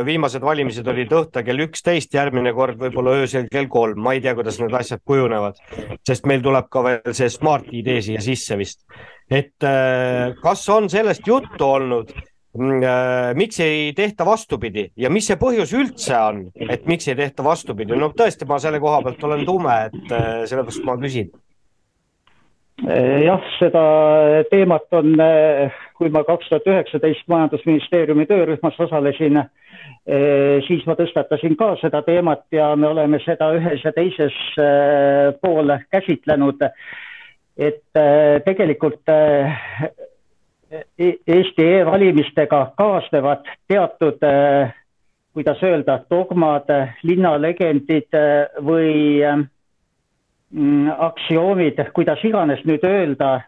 [0.05, 4.35] viimased valimised olid õhtul kell üksteist, järgmine kord võib-olla öösel kell kolm, ma ei tea,
[4.37, 5.59] kuidas need asjad kujunevad,
[6.07, 8.83] sest meil tuleb ka veel see Smart ID siia sisse vist.
[9.31, 9.69] et
[10.41, 12.13] kas on sellest juttu olnud
[12.57, 17.15] Mm, äh, miks ei tehta vastupidi ja mis see põhjus üldse on, et miks ei
[17.19, 17.93] tehta vastupidi?
[17.93, 21.29] no tõesti, ma selle koha pealt olen tume, et äh, sellepärast ma küsin.
[22.85, 23.83] Äh, jah, seda
[24.51, 25.15] teemat on,
[25.97, 29.41] kui ma kaks tuhat üheksateist Majandusministeeriumi töörühmas osalesin,
[30.67, 34.35] siis ma tõstatasin ka seda teemat ja me oleme seda ühes ja teises
[35.41, 36.61] pool käsitlenud.
[37.57, 37.99] et
[38.45, 39.09] tegelikult
[40.71, 44.73] E-, Eesti e-valimistega kaasnevad teatud, äh,
[45.33, 46.67] kuidas öelda, dogmad,
[47.07, 49.45] linnalegendid äh, või mm,
[50.97, 53.41] aktsioomid, kuidas iganes nüüd öelda,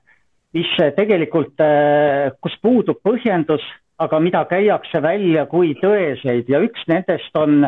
[0.53, 3.63] mis tegelikult, äh, kus puudub põhjendus,
[3.99, 7.65] aga mida käiakse välja kui tõeseid ja üks nendest on,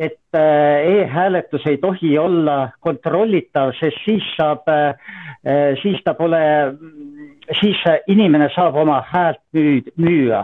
[0.00, 4.66] et e-hääletus ei tohi olla kontrollitav, sest siis saab,
[5.82, 6.40] siis ta pole
[7.60, 7.78] siis
[8.10, 10.40] inimene saab oma häält müü-, müüa.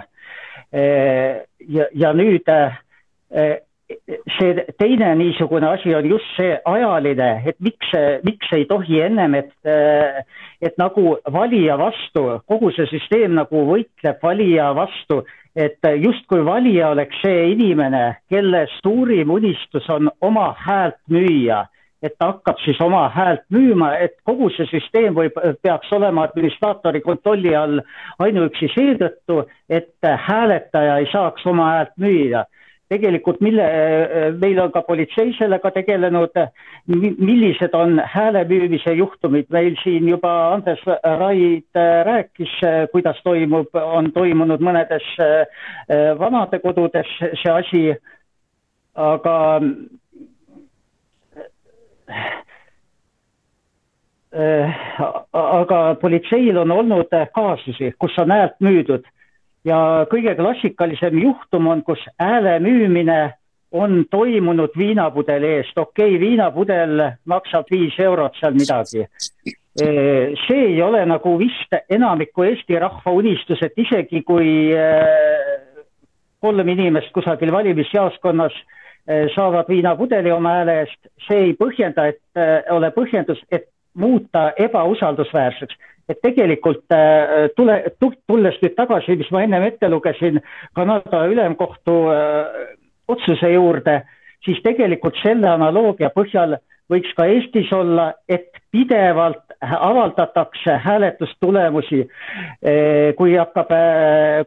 [0.71, 2.47] ja, ja nüüd
[4.39, 7.91] see teine niisugune asi on just see ajaline, et miks,
[8.25, 9.53] miks ei tohi ennem, et,
[10.63, 15.23] et nagu valija vastu, kogu see süsteem nagu võitleb valija vastu,
[15.57, 21.65] et justkui valija oleks see inimene, kelle suurim unistus on oma häält müüa
[22.03, 27.03] et ta hakkab siis oma häält müüma, et kogu see süsteem võib, peaks olema administraatori
[27.05, 27.83] kontrolli all
[28.25, 32.47] ainuüksi seetõttu, et hääletaja ei saaks oma häält müüa.
[32.91, 33.67] Tegelikult mille,
[34.43, 36.35] meil on ka politsei sellega tegelenud,
[36.91, 40.83] millised on hääle müümise juhtumid, meil siin juba Andres
[41.21, 42.57] Raid rääkis,
[42.93, 45.07] kuidas toimub, on toimunud mõnedes
[46.19, 47.85] vanadekodudes see asi,
[48.99, 49.37] aga
[55.33, 59.07] aga politseil on olnud kaasusi, kus on häält müüdud
[59.65, 63.21] ja kõige klassikalisem juhtum on, kus hääle müümine
[63.73, 69.07] on toimunud viinapudeli eest, okei okay,, viinapudel maksab viis eurot seal midagi.
[69.81, 75.87] Äh, see ei ole nagu vist enamiku Eesti rahva unistus, et isegi kui äh,
[76.41, 78.57] kolm inimest kusagil valimisjaoskonnas
[79.11, 83.65] Eh, saavad viinapudeli oma hääle eest, see ei põhjenda, et ole põhjendus, et
[83.99, 85.79] muuta ebausaldusväärseks.
[86.11, 90.41] Et tegelikult äh, tule, tulles nüüd tagasi, mis ma ennem ette lugesin
[90.77, 92.75] Kanada ülemkohtu äh,
[93.09, 94.01] otsuse juurde,
[94.45, 96.59] siis tegelikult selle analoogia põhjal
[96.91, 102.01] võiks ka Eestis olla, et pidevalt avaldatakse hääletustulemusi.
[103.17, 103.71] kui hakkab,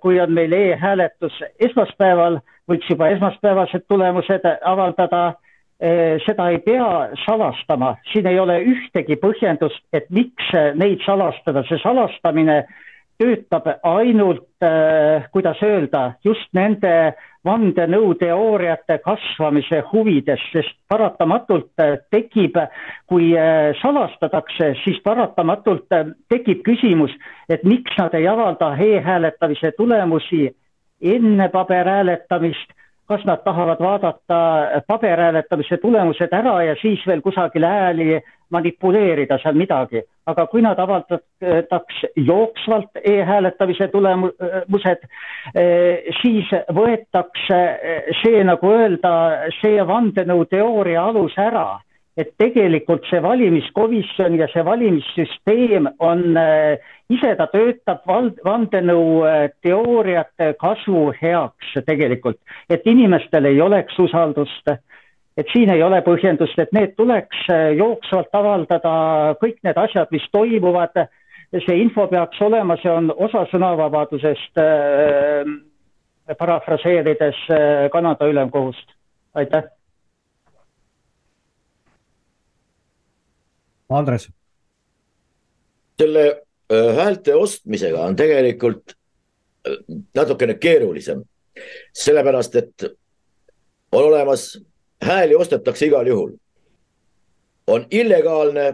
[0.02, 2.40] kui on meil e-hääletus esmaspäeval
[2.70, 5.34] võiks juba esmaspäevased tulemused avaldada.
[5.82, 11.80] Eh, seda ei pea salastama, siin ei ole ühtegi põhjendust, et miks neid salastada, see
[11.82, 12.62] salastamine
[13.20, 17.14] töötab ainult, eh, kuidas öelda, just nende
[17.44, 22.62] vandenõuteooriate kasvamise huvides, sest paratamatult eh, tekib,
[23.10, 23.34] kui
[23.82, 25.90] salastatakse, siis paratamatult
[26.30, 27.12] tekib küsimus,
[27.50, 30.46] et miks nad ei avalda e-hääletamise tulemusi
[31.02, 32.72] enne paberhääletamist,
[33.08, 34.38] kas nad tahavad vaadata
[34.88, 40.02] paberhääletamise tulemused ära ja siis veel kusagil hääli manipuleerida seal midagi.
[40.26, 45.08] aga kui nad avaldataks jooksvalt e-hääletamise tulemused,
[46.22, 47.60] siis võetakse
[48.22, 49.14] see, nagu öelda,
[49.62, 51.82] see vandenõuteooria alus ära
[52.18, 56.78] et tegelikult see valimiskomisjon ja see valimissüsteem on äh,
[57.10, 62.38] ise ta töötab vald-, vandenõuteooriate kasvu heaks tegelikult,
[62.70, 64.70] et inimestel ei oleks usaldust
[65.38, 67.48] et siin ei ole põhjendust, et need tuleks
[67.78, 68.94] jooksvalt avaldada,
[69.42, 71.06] kõik need asjad, mis toimuvad,
[71.54, 75.54] see info peaks olema, see on osa sõnavabadusest äh,,
[76.40, 78.94] parafraseerides äh, Kanada ülemkohust.
[79.34, 79.64] aitäh.
[83.98, 84.30] Andres.
[86.00, 86.26] selle
[86.72, 88.96] äh, häälte ostmisega on tegelikult
[89.68, 89.78] äh,
[90.16, 91.22] natukene keerulisem,
[91.94, 92.86] sellepärast et
[93.92, 94.58] on olemas,
[95.02, 96.32] hääli ostetakse igal juhul.
[97.68, 98.74] on illegaalne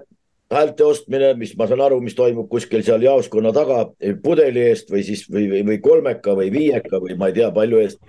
[0.52, 3.84] häälte ostmine, mis ma saan aru, mis toimub kuskil seal jaoskonna taga
[4.24, 7.82] pudeli eest või siis või, või, või kolmeka või viieka või ma ei tea, palju
[7.84, 8.00] eest.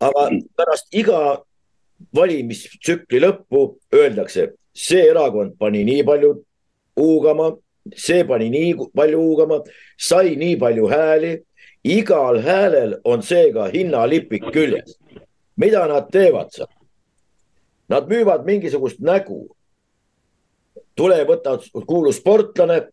[0.00, 1.42] aga pärast iga
[2.14, 6.34] valimistsükli lõppu öeldakse, see erakond pani nii palju
[6.96, 7.56] huugama,
[7.96, 9.62] see pani nii palju huugama,
[9.98, 11.42] sai nii palju hääli.
[11.84, 14.98] igal häälel on seega hinnalipik küljes.
[15.56, 16.70] mida nad teevad seal?
[17.88, 19.56] Nad müüvad mingisugust nägu
[20.96, 22.88] tule võta kuulus sportlane,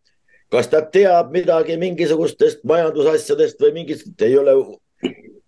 [0.51, 4.55] kas ta teab midagi mingisugustest majandusasjadest või mingist, ei ole,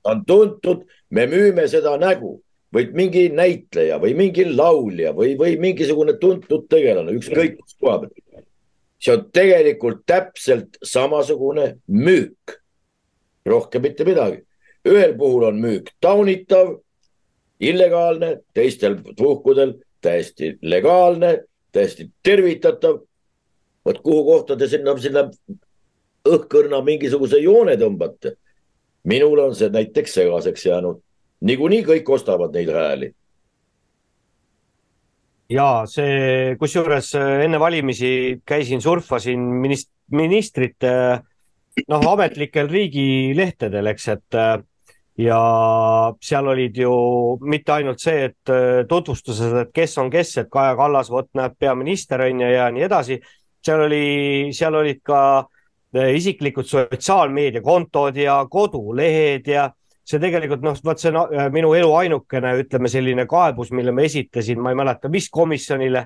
[0.04, 2.42] on tuntud, me müüme seda nägu
[2.74, 8.46] või mingi näitleja või mingi laulja või, või mingisugune tuntud tegelane, ükskõik kus koha peal.
[9.02, 12.62] see on tegelikult täpselt samasugune müük.
[13.46, 14.44] rohkem mitte midagi.
[14.86, 16.80] ühel puhul on müük taunitav,
[17.60, 21.40] illegaalne, teistel puhkudel täiesti legaalne
[21.72, 23.00] täiesti tervitatav.
[23.86, 25.24] vot kuhu kohta te sinna, sinna
[26.28, 28.36] õhkõrna mingisuguse joone tõmbate.
[29.04, 31.02] minul on see näiteks segaseks jäänud.
[31.42, 33.12] Niikuinii kõik ostavad neid hääli.
[35.52, 40.94] ja see, kusjuures äh, enne valimisi käisin, surfasin minist-, ministrite
[41.88, 44.60] noh, ametlikel riigilehtedel, eks, et äh,
[45.20, 45.40] ja
[46.24, 46.94] seal olid ju
[47.44, 51.58] mitte ainult see, et äh, tutvustused, et kes on kes, et Kaja Kallas, vot näed,
[51.60, 53.22] peaminister on ju ja nii edasi.
[53.62, 54.06] seal oli,
[54.58, 55.20] seal olid ka
[55.96, 59.70] äh, isiklikud sotsiaalmeediakontod ja kodulehed ja
[60.08, 64.06] see tegelikult noh, vot see on äh, minu elu ainukene, ütleme selline kaebus, mille ma
[64.08, 66.06] esitasin, ma ei mäleta, mis komisjonile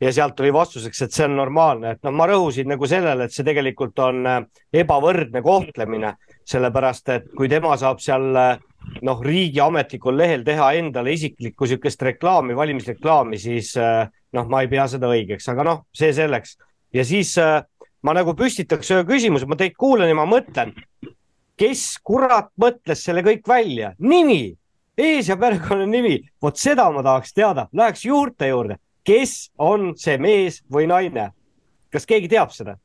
[0.00, 3.36] ja sealt tuli vastuseks, et see on normaalne, et noh, ma rõhusin nagu sellele, et
[3.36, 4.24] see tegelikult on
[4.72, 6.14] ebavõrdne kohtlemine
[6.50, 12.56] sellepärast et kui tema saab seal noh, riigi ametlikul lehel teha endale isiklikku niisugust reklaami,
[12.56, 16.56] valimisreklaami, siis noh, ma ei pea seda õigeks, aga noh, see selleks.
[16.94, 17.36] ja siis
[18.02, 20.72] ma nagu püstitaks ühe küsimuse, ma teid kuulan ja ma mõtlen,
[21.60, 24.54] kes kurat mõtles selle kõik välja, nimi,
[24.98, 30.62] ees- ja perekonnanimi, vot seda ma tahaks teada, läheks juurte juurde, kes on see mees
[30.72, 31.30] või naine?
[31.90, 32.76] kas keegi teab seda?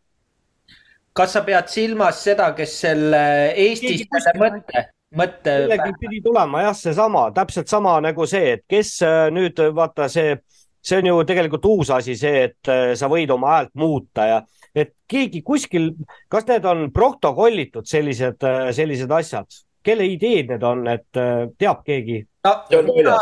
[1.15, 3.21] kas sa pead silmas seda, kes selle
[3.55, 4.81] Eestis selle mõtte,
[5.15, 5.53] mõtte?
[5.61, 10.35] kellelgi pidi tulema jah, seesama, täpselt sama nagu see, et kes äh, nüüd vaata see,
[10.83, 14.41] see on ju tegelikult uus asi, see, et äh, sa võid oma häält muuta ja
[14.75, 15.91] et keegi kuskil,
[16.31, 21.09] kas need on protokollitud sellised, äh, sellised asjad, kelle ideed need on, et
[21.59, 22.53] teab keegi no,?
[22.89, 23.17] mina,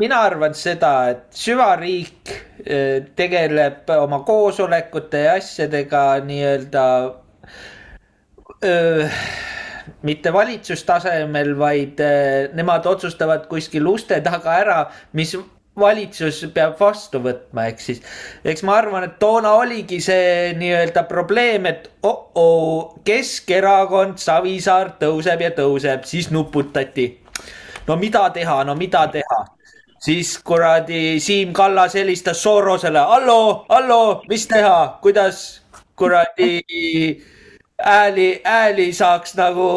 [0.00, 2.32] mina arvan seda, et süvariik
[3.16, 6.86] tegeleb oma koosolekute ja asjadega nii-öelda
[10.04, 12.00] mitte valitsustasemel, vaid
[12.56, 14.78] nemad otsustavad kuskil uste taga ära,
[15.16, 15.36] mis
[15.80, 18.02] valitsus peab vastu võtma, ehk siis,
[18.44, 25.54] eks ma arvan, et toona oligi see nii-öelda probleem, et oh-oo, Keskerakond, Savisaar tõuseb ja
[25.56, 27.08] tõuseb, siis nuputati.
[27.86, 29.40] no mida teha, no mida teha
[30.00, 35.62] siis kuradi Siim Kallas helistas Sorosele, hallo, hallo, mis teha, kuidas
[35.96, 36.62] kuradi
[37.84, 39.68] hääli, hääli saaks nagu.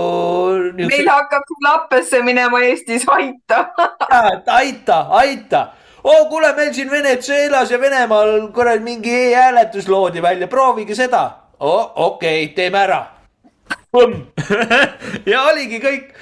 [0.73, 3.65] meil hakkab lappesse minema Eestis, aita
[4.47, 5.67] aita, aita
[6.03, 11.29] oo, kuule, meil siin Venezuelas ja Venemaal kuradi mingi e-hääletus loodi välja, proovige seda.
[11.59, 13.05] okei okay,, teeme ära.
[15.31, 16.13] ja oligi kõik.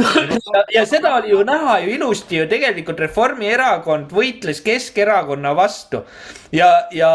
[0.00, 2.46] Ja, ja seda oli ju näha ju ilusti ju.
[2.48, 6.02] Tegelikult Reformierakond võitles Keskerakonna vastu.
[6.52, 7.12] Ja, ja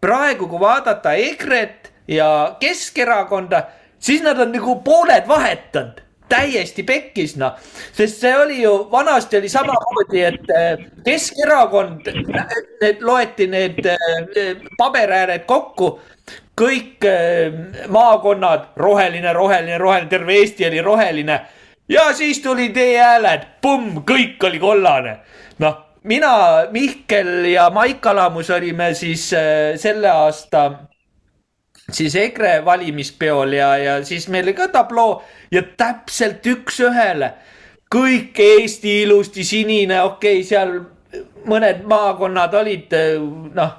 [0.00, 3.62] praegu, kui vaadata EKRE-t ja Keskerakonda,
[3.98, 7.54] siis nad on nagu pooled vahetanud täiesti pekkis noh,
[7.94, 12.10] sest see oli ju vanasti oli samamoodi, et eh, Keskerakond,
[12.82, 15.92] need loeti need eh, paberääned kokku,
[16.58, 17.60] kõik eh,
[17.92, 21.40] maakonnad roheline, roheline, roheline, terve Eesti oli roheline.
[21.88, 25.18] Ja siis tulid e-hääled, pumm, kõik oli kollane.
[25.62, 29.28] noh, mina, Mihkel ja Maik Alamus olime siis
[29.78, 30.70] selle aasta
[31.92, 37.32] siis EKRE valimispeol ja, ja siis meil oli ka tabloo ja täpselt üks-ühele
[37.94, 40.76] kõik Eesti ilusti sinine, okei okay,, seal
[41.46, 42.94] mõned maakonnad olid
[43.54, 43.74] noh,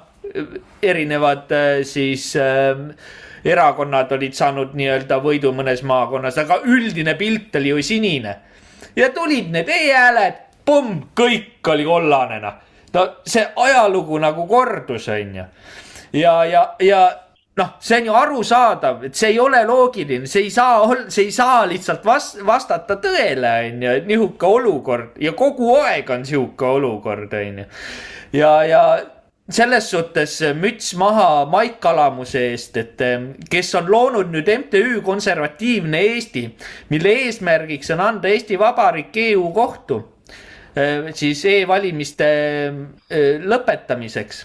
[0.82, 1.52] erinevad
[1.86, 2.80] siis äh,
[3.44, 8.36] erakonnad olid saanud nii-öelda võidu mõnes maakonnas, aga üldine pilt oli ju sinine.
[8.96, 12.58] ja tulid need e-hääled, pumm, kõik oli kollane noh.
[12.94, 15.44] no see ajalugu nagu kordus, on ju.
[16.12, 17.02] ja, ja, ja
[17.58, 21.34] noh, see on ju arusaadav, et see ei ole loogiline, see ei saa, see ei
[21.34, 26.72] saa lihtsalt vast-, vastata tõele, on ju, et nihuke olukord ja kogu aeg on sihuke
[26.78, 27.68] olukord, on ju.
[28.38, 28.82] ja, ja
[29.48, 33.02] selles suhtes müts maha Maik Kalamuse eest, et
[33.50, 36.44] kes on loonud nüüd MTÜ Konservatiivne Eesti,
[36.92, 40.02] mille eesmärgiks on anda Eesti Vabariik EU kohtu
[41.16, 42.28] siis e-valimiste
[43.50, 44.44] lõpetamiseks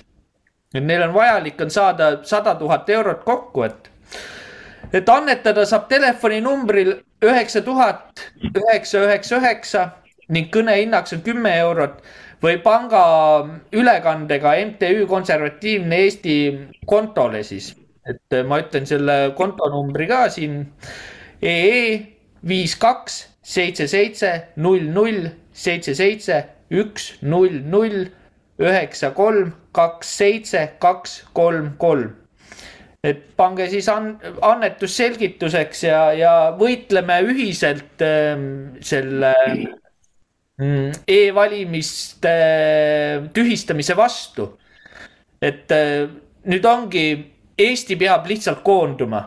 [0.74, 3.90] et neil on vajalik on saada sada tuhat eurot kokku, et,
[4.94, 9.86] et annetada saab telefoninumbril üheksa tuhat üheksa üheksa üheksa
[10.34, 12.02] ning kõnehinnaks on kümme eurot
[12.44, 16.36] või pangaülekandega MTÜ Konservatiivne Eesti
[16.90, 17.72] kontole siis,
[18.10, 20.66] et ma ütlen selle kontonumbri ka siin.
[21.42, 21.86] EE
[22.48, 28.06] viis kaks seitse seitse null null seitse seitse üks null null
[28.62, 32.12] üheksa, kolm, kaks, seitse, kaks, kolm, kolm.
[33.04, 34.16] et pange siis an-,
[34.47, 38.43] annetus selgituseks ja, ja võitleme ühiselt äh,
[38.80, 39.34] selle
[40.62, 44.54] mm, e-valimiste äh, tühistamise vastu.
[45.41, 46.08] et äh,
[46.45, 47.08] nüüd ongi,
[47.58, 49.20] Eesti peab lihtsalt koonduma,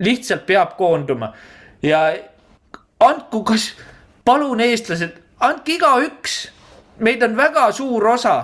[0.00, 1.32] lihtsalt peab koonduma
[1.84, 2.06] ja
[3.00, 3.72] andku, kas,
[4.24, 6.38] palun, eestlased, andke igaüks,
[7.04, 8.38] meid on väga suur osa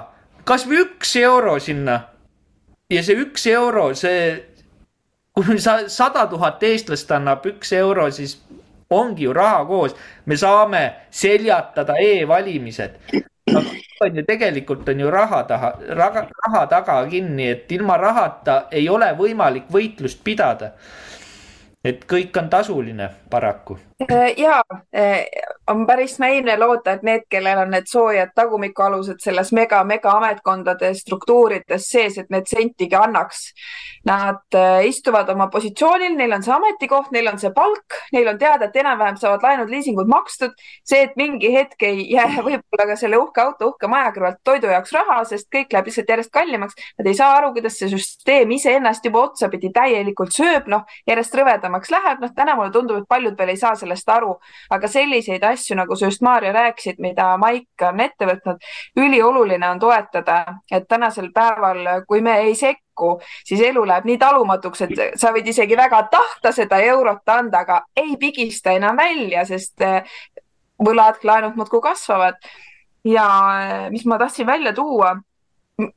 [0.45, 2.01] kasvõi üks euro sinna.
[2.91, 4.35] ja see üks euro, see,
[5.35, 8.37] kui sa sada tuhat eestlast annab üks euro, siis
[8.91, 13.01] ongi ju raha koos, me saame seljatada e-valimised.
[14.05, 18.89] on ju tegelikult on ju raha taha, raha, raha taga kinni, et ilma rahata ei
[18.89, 20.73] ole võimalik võitlust pidada.
[21.85, 23.78] et kõik on tasuline paraku
[24.11, 24.62] Äh, ja
[24.97, 25.24] äh,
[25.66, 31.87] on päris naiivne loota, et need, kellel on need soojad tagumikualused selles mega-mega ametkondade struktuurides
[31.93, 33.53] sees, et need sentigi annaks.
[34.05, 38.41] Nad äh, istuvad oma positsioonil, neil on see ametikoht, neil on see palk, neil on
[38.41, 40.59] teada, et enam-vähem saavad laenud, liisingud makstud.
[40.85, 44.74] see, et mingi hetk ei jää võib-olla ka selle uhke auto, uhke maja kõrvalt toidu
[44.74, 46.74] jaoks raha, sest kõik läheb lihtsalt järjest kallimaks.
[46.99, 51.95] Nad ei saa aru, kuidas see süsteem iseennast juba otsapidi täielikult sööb, noh järjest rõvedamaks
[51.95, 54.35] läheb, noh täna mulle tundub, et paljud veel ei saa sellest aru,
[54.70, 58.62] aga selliseid asju, nagu sa just, Maarja, rääkisid, mida Maik on ette võtnud,
[59.01, 64.85] ülioluline on toetada, et tänasel päeval, kui me ei sekku, siis elu läheb nii talumatuks,
[64.87, 69.81] et sa võid isegi väga tahta seda eurot anda, aga ei pigista enam välja, sest
[69.81, 70.16] eh,
[70.85, 72.41] võlad, laenud muudkui kasvavad.
[73.05, 73.29] ja
[73.61, 75.14] eh, mis ma tahtsin välja tuua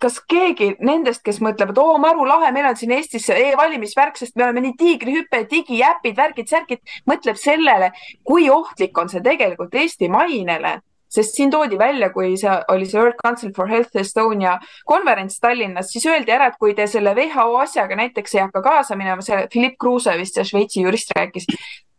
[0.02, 4.36] kas keegi nendest, kes mõtleb, et oo, maru lahe, meil on siin Eestis e-valimisvärk, sest
[4.36, 7.92] me oleme nii tiigrihüpe, digiäpid, värgid, särgid, mõtleb sellele,
[8.26, 10.80] kui ohtlik on see tegelikult Eesti mainele.
[11.08, 15.94] Sest siin toodi välja, kui see oli see World Council for Health Estonia konverents Tallinnas,
[15.94, 19.46] siis öeldi ära, et kui te selle WHO asjaga näiteks ei hakka kaasa minema, see
[19.54, 21.48] Philipp Kruuse vist, see Šveitsi jurist rääkis,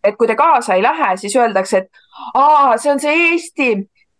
[0.04, 3.70] et kui te kaasa ei lähe, siis öeldakse, et aa, see on see Eesti,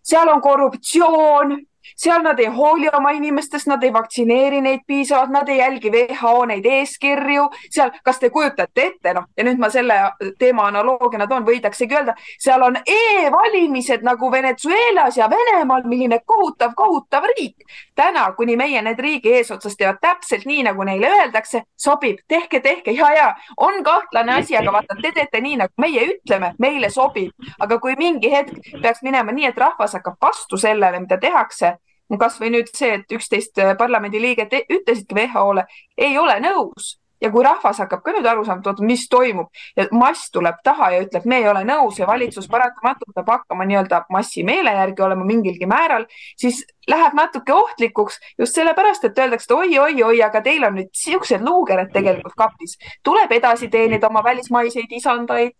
[0.09, 1.59] seal on korruptsioon
[1.97, 6.45] seal nad ei hooli oma inimestest, nad ei vaktsineeri neid piisavalt, nad ei jälgi WHO
[6.51, 9.97] neid eeskirju, seal, kas te kujutate ette, noh, ja nüüd ma selle
[10.39, 17.29] teema analoogiana toon, võidaksegi öelda, seal on e-valimised nagu Venezuelas ja Venemaal, milline kohutav, kohutav
[17.35, 17.57] riik.
[17.95, 22.93] täna, kuni meie need riigi eesotsas teevad täpselt nii, nagu neile öeldakse, sobib, tehke, tehke
[22.95, 27.35] ja, ja on kahtlane asi, aga vaata, te teete nii, nagu meie ütleme, meile sobib,
[27.59, 31.78] aga kui mingi hetk peaks minema nii, et rahvas hakkab vastu sellele, mida tehakse
[32.17, 35.67] kasvõi nüüd see, et üksteist äh, parlamendiliiget e-, ütlesidki WHO-le,
[35.99, 39.49] ei ole nõus ja kui rahvas hakkab ka nüüd aru saama, et oota, mis toimub
[39.77, 43.67] ja mass tuleb taha ja ütleb, me ei ole nõus ja valitsus paratamatult peab hakkama
[43.69, 46.07] nii-öelda massi meele järgi olema mingilgi määral,
[46.39, 51.93] siis läheb natuke ohtlikuks just sellepärast, et öeldakse, oi-oi-oi, aga teil on nüüd siuksed luukered
[51.93, 52.79] tegelikult kapis.
[53.03, 55.53] tuleb edasi teenida oma välismaiseid isandaid.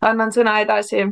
[0.00, 1.06] annan sõna edasi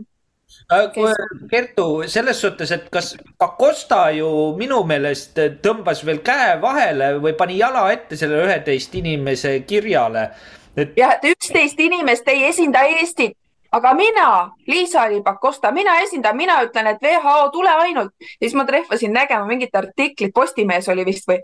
[1.50, 4.28] Kertu, selles suhtes, et kas Pakosta ju
[4.58, 10.28] minu meelest tõmbas veel käe vahele või pani jala ette selle üheteist inimese kirjale
[10.76, 10.94] et....
[10.98, 13.36] jah, et üksteist inimest ei esinda Eestit,
[13.74, 14.28] aga mina,
[14.66, 18.12] Liisa-Ly Pakosta, mina esindan, mina ütlen, et WHO, tule ainult.
[18.38, 21.40] siis ma trehvasin nägema mingit artiklit, Postimees oli vist või.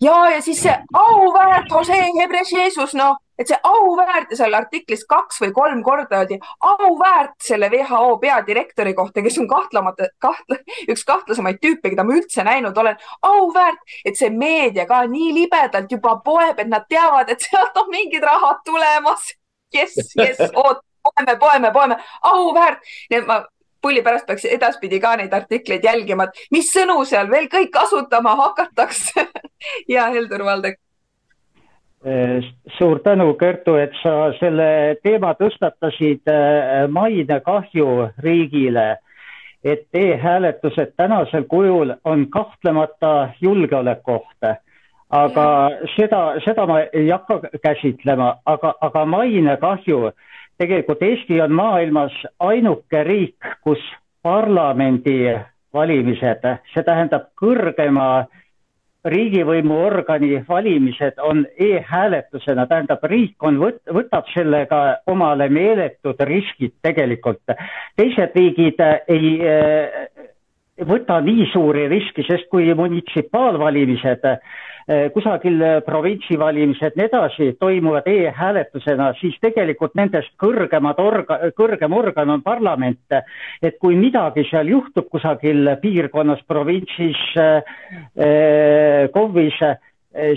[0.00, 5.04] ja, ja siis see auväärt Jose Hebres Jesus, noh, et see auväärt ja seal artiklis
[5.08, 10.58] kaks või kolm korda öeldi auväärt selle WHO peadirektori kohta, kes on kahtlemata, kahtla,
[10.88, 12.96] üks kahtlasemaid tüüpe, keda ma üldse näinud olen.
[13.22, 17.90] auväärt, et see meedia ka nii libedalt juba poeb, et nad teavad, et sealt on
[17.90, 19.34] mingid rahad tulemas.
[19.74, 22.80] jess, jess, oot, poeme, poeme, poeme, auväärt.
[23.10, 23.42] nii et ma
[23.82, 28.34] pulli pärast peaks edaspidi ka neid artikleid jälgima, et mis sõnu seal veel kõik kasutama
[28.40, 29.28] hakatakse
[29.94, 30.80] ja Heldur Valdek
[32.78, 38.96] suur tänu, Kertu, et sa selle teema tõstatasid eh, mainekahju riigile.
[39.64, 44.44] et e-hääletused tänasel kujul on kahtlemata julgeolekuoht.
[45.10, 50.10] aga seda, seda ma ei hakka käsitlema, aga, aga mainekahju,
[50.58, 53.78] tegelikult Eesti on maailmas ainuke riik, kus
[54.22, 56.40] parlamendivalimised,
[56.74, 58.26] see tähendab kõrgema
[59.06, 67.56] riigivõimuorgani valimised on e-hääletusena, tähendab, riik on võt-, võtab sellega omale meeletud riskid tegelikult.
[67.96, 70.06] teised riigid ei äh,
[70.88, 74.38] võta nii suuri riski, sest kui munitsipaalvalimised äh,
[75.10, 82.30] kusagil eh, provintsi valimised, nii edasi, toimuvad e-hääletusena, siis tegelikult nendest kõrgemad orga-, kõrgem organ
[82.36, 83.00] on parlament.
[83.62, 89.76] et kui midagi seal juhtub kusagil piirkonnas, provintsis eh,, KOV-is eh,,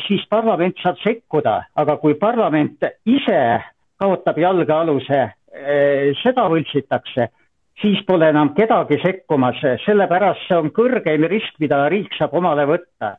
[0.07, 3.61] siis parlament saab sekkuda, aga kui parlament ise
[4.01, 5.21] kaotab jalgealuse
[5.53, 7.29] eh,, seda võltsitakse
[7.81, 13.15] siis pole enam kedagi sekkumas, sellepärast see on kõrgeim risk, mida riik saab omale võtta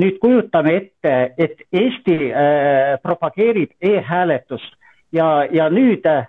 [0.00, 4.76] nüüd kujutame ette, et Eesti äh, propageerib e-hääletust
[5.12, 6.26] ja, ja nüüd äh,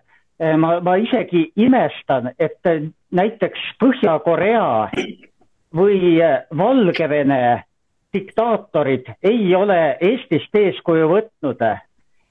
[0.60, 2.60] ma, ma isegi imestan, et
[3.16, 4.90] näiteks Põhja-Korea
[5.76, 7.64] või äh, Valgevene
[8.16, 11.64] diktaatorid ei ole Eestist eeskuju võtnud.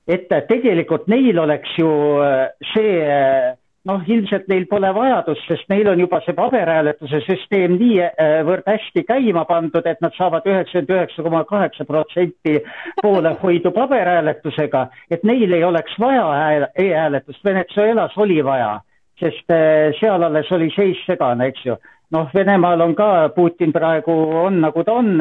[0.07, 1.91] et tegelikult neil oleks ju
[2.21, 3.55] äh, see äh,
[3.89, 9.45] noh, ilmselt neil pole vajadust, sest neil on juba see paberhääletuse süsteem niivõrd hästi käima
[9.49, 12.59] pandud, et nad saavad üheksakümmend üheksa koma kaheksa protsenti
[13.03, 16.29] poolehoidu paberhääletusega, et neil ei oleks vaja
[16.75, 18.79] e-hääletust, Venezuelas oli vaja,
[19.21, 21.77] sest eh, seal alles oli seis segane, eks ju.
[22.15, 24.15] noh, Venemaal on ka, Putin praegu
[24.45, 25.19] on nagu ta on,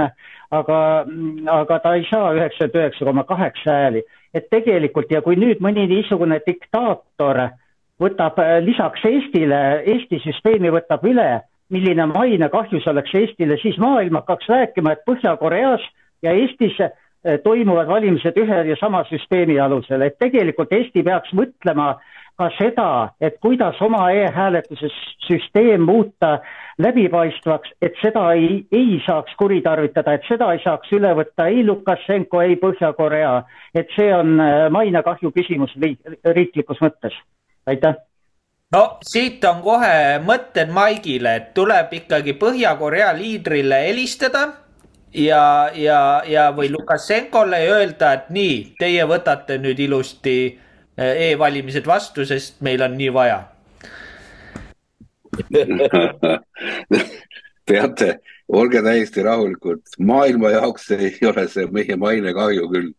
[0.52, 0.80] aga,
[1.52, 4.04] aga ta ei saa üheksakümmend üheksa koma kaheksa hääli.
[4.34, 7.52] et tegelikult ja kui nüüd mõni niisugune diktaator äh,
[8.02, 9.60] võtab äh, lisaks Eestile,
[9.94, 15.86] Eesti süsteemi võtab üle, milline mainekahju see oleks Eestile, siis maailm hakkaks rääkima, et Põhja-Koreas
[16.26, 16.92] ja Eestis äh,
[17.44, 21.94] toimuvad valimised ühe ja sama süsteemi alusel, et tegelikult Eesti peaks mõtlema
[22.38, 24.90] ka seda, et kuidas oma e-hääletuse
[25.28, 26.40] süsteem muuta
[26.82, 32.42] läbipaistvaks, et seda ei, ei saaks kuritarvitada, et seda ei saaks üle võtta ei Lukašenko,
[32.42, 33.44] ei Põhja-Korea.
[33.76, 35.78] et see on äh, mainekahju küsimus
[36.26, 37.14] riiklikus mõttes
[37.66, 37.96] aitäh!
[38.74, 44.48] No siit on kohe mõtted Maigile, et tuleb ikkagi Põhja-Korea liidrile helistada
[45.14, 52.26] ja, ja, ja või Lukašenkole öelda, et nii, teie võtate nüüd ilusti eh, e-valimised vastu,
[52.26, 53.40] sest meil on nii vaja.
[57.70, 58.10] Teate,
[58.50, 62.90] olge täiesti rahulikud, maailma jaoks ei ole see meie mainekahju küll.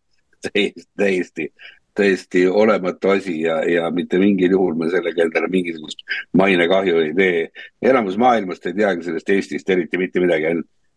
[0.45, 1.51] Täiesti, täiesti
[1.95, 7.43] täiesti olematu asi ja, ja mitte mingil juhul me sellega endale mingisugust mainekahju ei tee.
[7.83, 10.55] enamus maailmast ei teagi sellest Eestist eriti mitte midagi,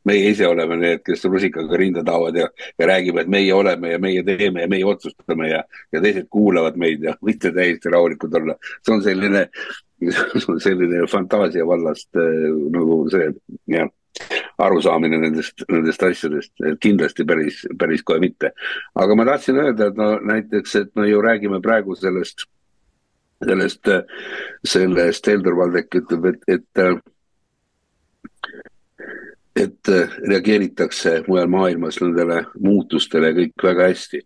[0.07, 2.47] meie ise oleme need, kes rusikaga rinda taovad ja,
[2.79, 6.79] ja räägime, et meie oleme ja meie teeme ja meie otsustame ja, ja teised kuulavad
[6.79, 8.57] meid ja võite täiesti rahulikud olla.
[8.81, 9.47] see on selline,
[10.65, 13.31] selline fantaasia vallast äh, nagu see,
[13.73, 13.91] jah
[14.57, 18.51] arusaamine nendest, nendest asjadest, kindlasti päris, päris kohe mitte.
[18.95, 22.47] aga ma tahtsin öelda, et no näiteks, et me ju räägime praegu sellest,
[23.45, 23.91] sellest,
[24.65, 27.03] sellest, Heldur Valdek ütleb, et, et
[29.57, 29.89] et
[30.29, 34.21] reageeritakse mujal maailmas nendele muutustele kõik väga hästi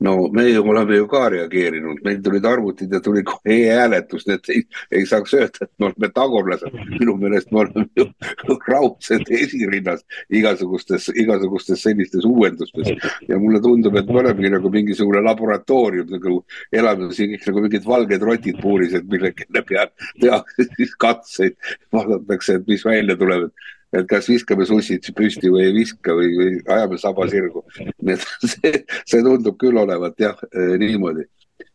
[0.00, 4.62] no meie oleme ju ka reageerinud, meil tulid arvutid ja tuli kohe e-hääletus, et ei,
[4.96, 6.76] ei saaks öelda, et me oleme tagurlased.
[6.98, 10.04] minu meelest me oleme ju raudselt esirinnas
[10.40, 12.92] igasugustes, igasugustes sellistes uuendustes.
[13.28, 16.40] Ja mulle tundub, et me olemegi nagu mingisugune laboratoorium, nagu
[16.72, 21.58] elame siin kõik nagu mingid valged rotid puuris, et mille, kelle peal tehakse siis katseid,
[21.92, 26.30] vaadatakse, et mis välja tuleb, et et kas viskame sussid püsti või ei viska või,
[26.38, 27.64] või ajame saba sirgu.
[27.78, 31.26] nii et see, see tundub küll olevat jah, eh, niimoodi.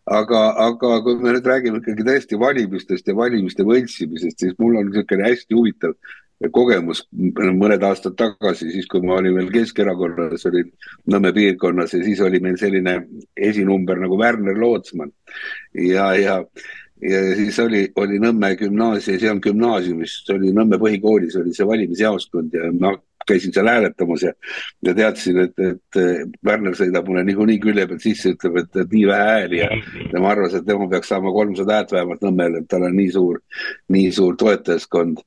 [0.05, 4.91] aga, aga kui me nüüd räägime ikkagi tõesti valimistest ja valimiste võltsimisest, siis mul on
[4.91, 5.97] niisugune hästi huvitav
[6.51, 7.05] kogemus
[7.55, 10.71] mõned aastad tagasi, siis kui ma olin veel Keskerakonnas, olin
[11.11, 12.97] Nõmme piirkonnas ja siis oli meil selline
[13.37, 15.13] esinumber nagu Werner Lootsman
[15.73, 16.41] ja, ja
[17.09, 22.55] ja siis oli, oli Nõmme gümnaasium, seal gümnaasiumis, see oli Nõmme põhikoolis oli see valimisjaoskond
[22.55, 22.95] ja ma
[23.27, 24.33] käisin seal hääletamas ja,
[24.85, 25.99] ja teadsin, et, et
[26.45, 29.69] Werner sõidab mulle niikuinii külje pealt sisse, ütleb, et, et nii vähe hääli ja
[30.11, 33.41] tema arvas, et tema peaks saama kolmsada häält vähemalt Nõmmel, et tal on nii suur,
[33.95, 35.23] nii suur toetajaskond.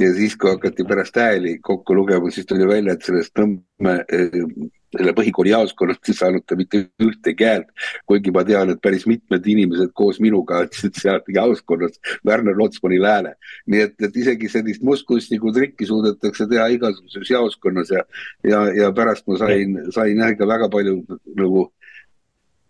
[0.00, 3.96] Ja siis, kui hakati pärast hääli kokku lugema, siis tuli välja, et sellest Nõmme
[4.90, 7.68] selle põhikooli jaoskonnast ei saanud ta mitte ühtegi häält,
[8.10, 13.34] kuigi ma tean, et päris mitmed inimesed koos minuga andsid seal jaoskonnas Werner Lotsmanile hääle.
[13.70, 18.04] nii et, et isegi sellist mustkunstnikku trikki suudetakse teha igasuguses jaoskonnas ja,
[18.46, 20.98] ja, ja pärast ma sain, sain jah ikka väga palju
[21.38, 21.68] nagu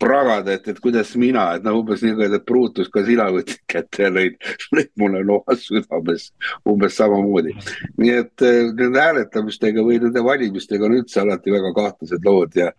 [0.00, 4.06] pragada, et, et kuidas mina, et noh, umbes nii, et Brutus ka sina võtsid kätte
[4.06, 4.38] ja lõid,
[4.74, 6.30] lõid mulle noas südames.
[6.68, 7.54] Umbes samamoodi.
[8.00, 12.70] nii et eh, nende hääletamistega või nende valimistega on üldse alati väga kahtlased lood ja,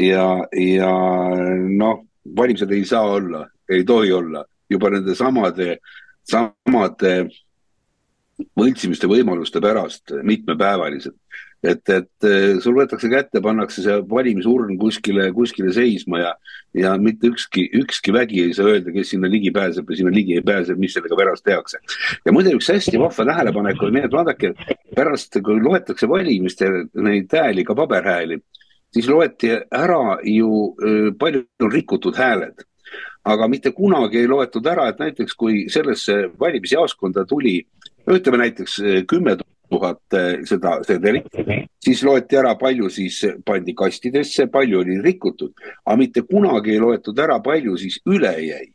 [0.00, 0.26] ja,
[0.56, 0.92] ja
[1.68, 2.04] noh,
[2.36, 4.44] valimised ei saa olla, ei tohi olla.
[4.70, 5.78] Juba nende samade,
[6.24, 7.16] samade
[8.58, 11.14] võltsimiste võimaluste pärast mitmepäevalised
[11.64, 16.32] et, et eh, sul võetakse kätte, pannakse see valimisurn kuskile, kuskile seisma ja,
[16.76, 20.36] ja mitte ükski, ükski vägi ei saa öelda, kes sinna ligi pääseb ja sinna ligi
[20.38, 21.80] ei pääse, mis sellega pärast tehakse.
[22.24, 24.52] ja muide, üks hästi vahva tähelepanek on nii, et vaadake,
[24.96, 28.38] pärast, kui loetakse valimistel neid hääli, ka paberhääli,
[28.94, 30.52] siis loeti ära ju,
[30.84, 32.66] eh, palju rikutud hääled
[33.24, 37.62] aga mitte kunagi ei loetud ära, et näiteks kui sellesse valimisjaoskonda tuli,
[38.04, 39.38] ütleme näiteks eh, kümme
[39.70, 41.28] tuhat eh, seda sedelit,
[41.84, 45.52] siis loeti ära, palju siis pandi kastidesse, palju oli rikutud,
[45.84, 48.66] aga mitte kunagi ei loetud ära, palju siis üle jäi.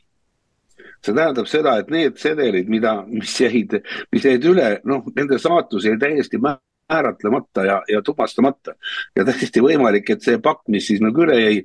[0.99, 3.77] See tähendab seda, et need sedelid, mida, mis jäid,
[4.11, 6.41] mis jäid üle, noh, nende saatus jäi täiesti
[6.89, 8.73] määratlemata ja, ja tuvastamata.
[9.15, 11.59] ja täiesti võimalik, et see pakk, mis siis nagu üle jäi,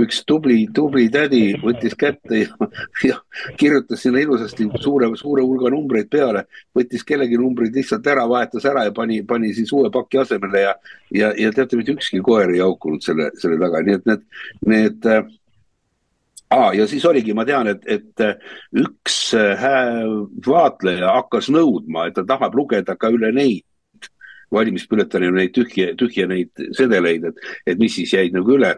[0.00, 2.68] üks tubli, tubli tädi võttis kätte ja,
[3.04, 3.18] ja
[3.60, 6.46] kirjutas sinna ilusasti suure, suure hulga numbreid peale,
[6.76, 10.74] võttis kellegi numbrid lihtsalt ära, vahetas ära ja pani, pani siis uue paki asemele ja,
[11.14, 14.26] ja, ja teate, mitte ükski koer ei haukunud selle, selle taga, nii et need,
[14.66, 15.10] need
[16.50, 18.24] ah, ja siis oligi, ma tean, et, et
[18.80, 19.18] üks
[20.46, 23.66] vaatleja hakkas nõudma, et ta tahab lugeda ka üle neid
[24.52, 28.74] valimisbülletäänil neid tühje, tühje neid sedeleid, et, et mis siis jäid nagu üle.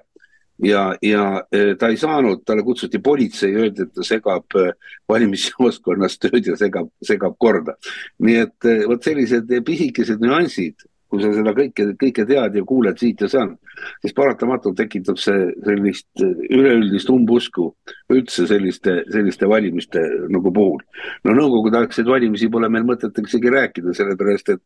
[0.62, 4.68] ja, ja e, ta ei saanud, talle kutsuti politsei, öeldi, et ta segab e,
[5.08, 7.74] valimisjaoskonnas tööd ja segab, segab korda.
[8.18, 12.96] nii et e, vot sellised pisikesed nüansid kui sa seda kõike, kõike tead ja kuuled
[12.96, 13.58] siit ja sealt,
[14.00, 17.66] siis paratamatult tekitab see sellist üleüldist umbusku
[18.12, 20.00] üldse selliste, selliste valimiste
[20.32, 20.80] nagu puhul.
[21.28, 24.62] no nõukogudeaegseid valimisi pole meil mõtet isegi rääkida, sellepärast et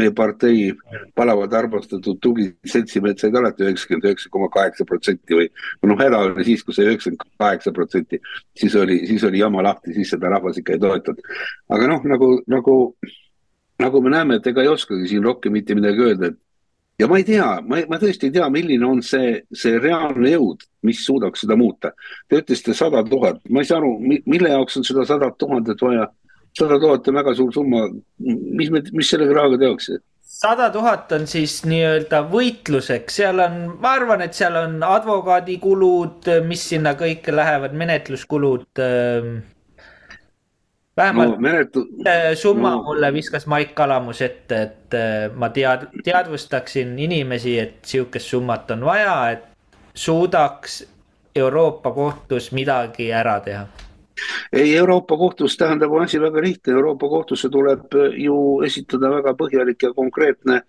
[0.00, 0.70] meie partei
[1.18, 5.50] palavalt armastatud tugiseltsimehed said alati üheksakümmend üheksa koma kaheksa protsenti või
[5.84, 8.22] noh, häda oli siis, kui sai üheksakümmend kaheksa protsenti,
[8.56, 11.34] siis oli, siis oli jama lahti, siis seda rahvas ikka ei toetanud.
[11.76, 12.76] aga noh, nagu, nagu
[13.80, 16.38] nagu me näeme, et ega ei oskagi siin rohkem mitte midagi öelda, et
[17.00, 20.66] ja ma ei tea, ma, ma tõesti ei tea, milline on see, see reaalne jõud,
[20.86, 21.94] mis suudaks seda muuta.
[22.28, 26.08] Te ütlesite sada tuhat, ma ei saa aru, mille jaoks on seda sadat tuhandet vaja?
[26.58, 27.84] sada tuhat on väga suur summa,
[28.18, 30.00] mis me, mis sellega rahaga tehakse?
[30.30, 36.64] sada tuhat on siis nii-öelda võitluseks, seal on, ma arvan, et seal on advokaadikulud, mis
[36.72, 39.40] sinna kõik lähevad, menetluskulud ähm,
[40.96, 41.86] vähemalt no, menetu...
[42.34, 42.82] summa no.
[42.82, 48.84] mulle viskas Maik Kalamus ette, et äh, ma tead-, teadvustaksin inimesi, et sihukest summat on
[48.84, 49.46] vaja, et
[49.94, 50.82] suudaks
[51.36, 53.66] Euroopa kohtus midagi ära teha
[54.52, 58.36] ei, Euroopa kohtus tähendab asi väga lihtne, Euroopa kohtusse tuleb äh, ju
[58.66, 60.60] esitada väga põhjalik ja konkreetne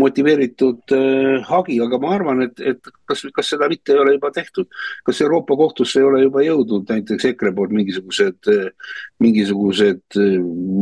[0.00, 4.30] motiveeritud äh, hagi, aga ma arvan, et, et kas, kas seda mitte ei ole juba
[4.34, 4.68] tehtud.
[5.04, 10.20] kas Euroopa kohtusse ei ole juba jõudnud näiteks EKRE poolt mingisugused, äh, mingisugused,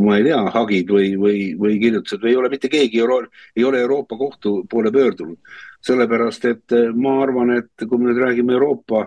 [0.04, 3.22] ma ei tea, hagid või, või, või kirjutused või ei ole mitte keegi Euro,
[3.56, 5.38] ei ole Euroopa kohtu poole pöördunud.
[5.80, 9.06] sellepärast, et ma arvan, et kui me nüüd räägime Euroopa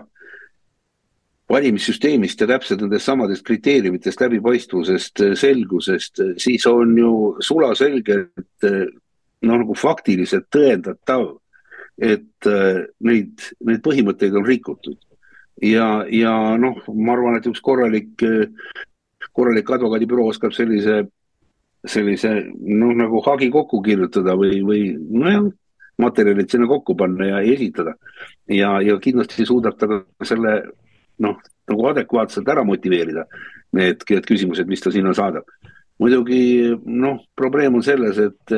[1.54, 7.14] valimissüsteemist ja täpselt nendest samadest kriteeriumitest, läbipaistvusest, selgusest, siis on ju
[7.44, 8.66] sulaselgelt
[9.44, 11.26] noh, nagu faktiliselt tõendatav,
[12.02, 12.48] et
[13.06, 14.98] neid, neid põhimõtteid on rikutud.
[15.62, 18.24] ja, ja noh, ma arvan, et üks korralik,
[19.32, 21.04] korralik advokaadibüroo oskab sellise,
[21.86, 25.52] sellise noh, nagu hagi kokku kirjutada või, või nojah,
[26.02, 27.94] materjalid sinna kokku panna ja esitada.
[28.50, 30.56] ja, ja kindlasti suudab ta ka selle
[31.22, 31.38] noh,
[31.70, 33.26] nagu adekvaatselt ära motiveerida
[33.74, 35.48] need, need küsimused, mis ta sinna saadab.
[35.98, 38.54] muidugi noh, probleem on selles, et,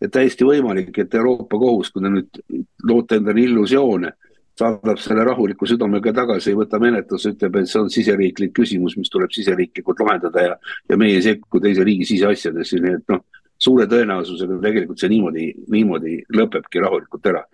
[0.00, 2.40] et täiesti võimalik, et Euroopa Kohus, kui te nüüd
[2.88, 4.14] loote endale illusioone,
[4.58, 9.12] saadab selle rahuliku südamega tagasi, ei võta menetlusse, ütleb, et see on siseriiklik küsimus, mis
[9.12, 10.56] tuleb siseriiklikult lahendada ja,
[10.88, 13.22] ja meie ei sekku teise riigi siseasjadesse, nii et noh,
[13.58, 17.44] suure tõenäosusega tegelikult see niimoodi, niimoodi lõpebki rahulikult ära.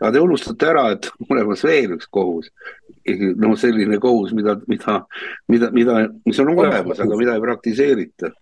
[0.00, 2.50] Aga te unustate ära, et olemas veel üks kohus,
[3.40, 5.00] no selline kohus, mida, mida,
[5.50, 8.32] mida, mida, mis on olemas, aga mida ei praktiseerita.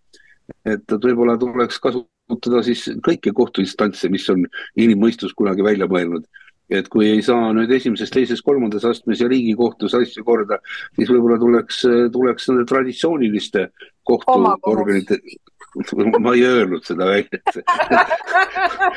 [0.67, 4.45] et võib-olla tuleks kasutada siis kõiki kohtuinstantse, mis on
[4.77, 6.27] inimmõistus kunagi välja mõelnud.
[6.71, 10.59] Et kui ei saa nüüd esimeses, teises, kolmandas astmes ja Riigikohtus asju korda,
[10.99, 11.85] siis võib-olla tuleks,
[12.15, 13.69] tuleks nende traditsiooniliste
[14.07, 15.21] kohtuorganite,
[16.23, 17.41] ma ei öelnud seda välja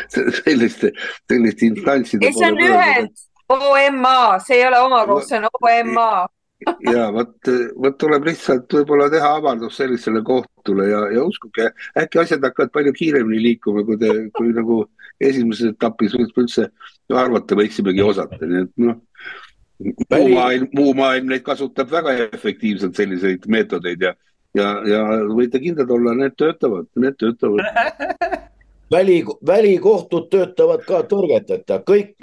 [0.09, 0.91] selliste,
[1.31, 2.33] selliste instantside.
[2.33, 3.15] see on lühend,
[3.49, 6.11] OMA, see ei ole omakohus, see on OMA
[6.91, 7.49] ja vot,
[7.79, 11.69] vot tuleb lihtsalt võib-olla teha avaldus sellisele kohtule ja, ja uskuge,
[11.99, 14.81] äkki asjad hakkavad palju kiiremini liikuma, kui te, kui nagu
[15.23, 16.69] esimeses etapis üldse
[17.15, 18.99] arvata võiksimegi osata, nii et noh.
[20.11, 24.13] muu maailm, muu maailm neid kasutab väga efektiivselt, selliseid meetodeid ja,
[24.57, 27.65] ja, ja võite kindlad olla, need töötavad, need töötavad.
[28.89, 32.15] Väli, välikohtud töötavad ka tõrgeteta, kõik,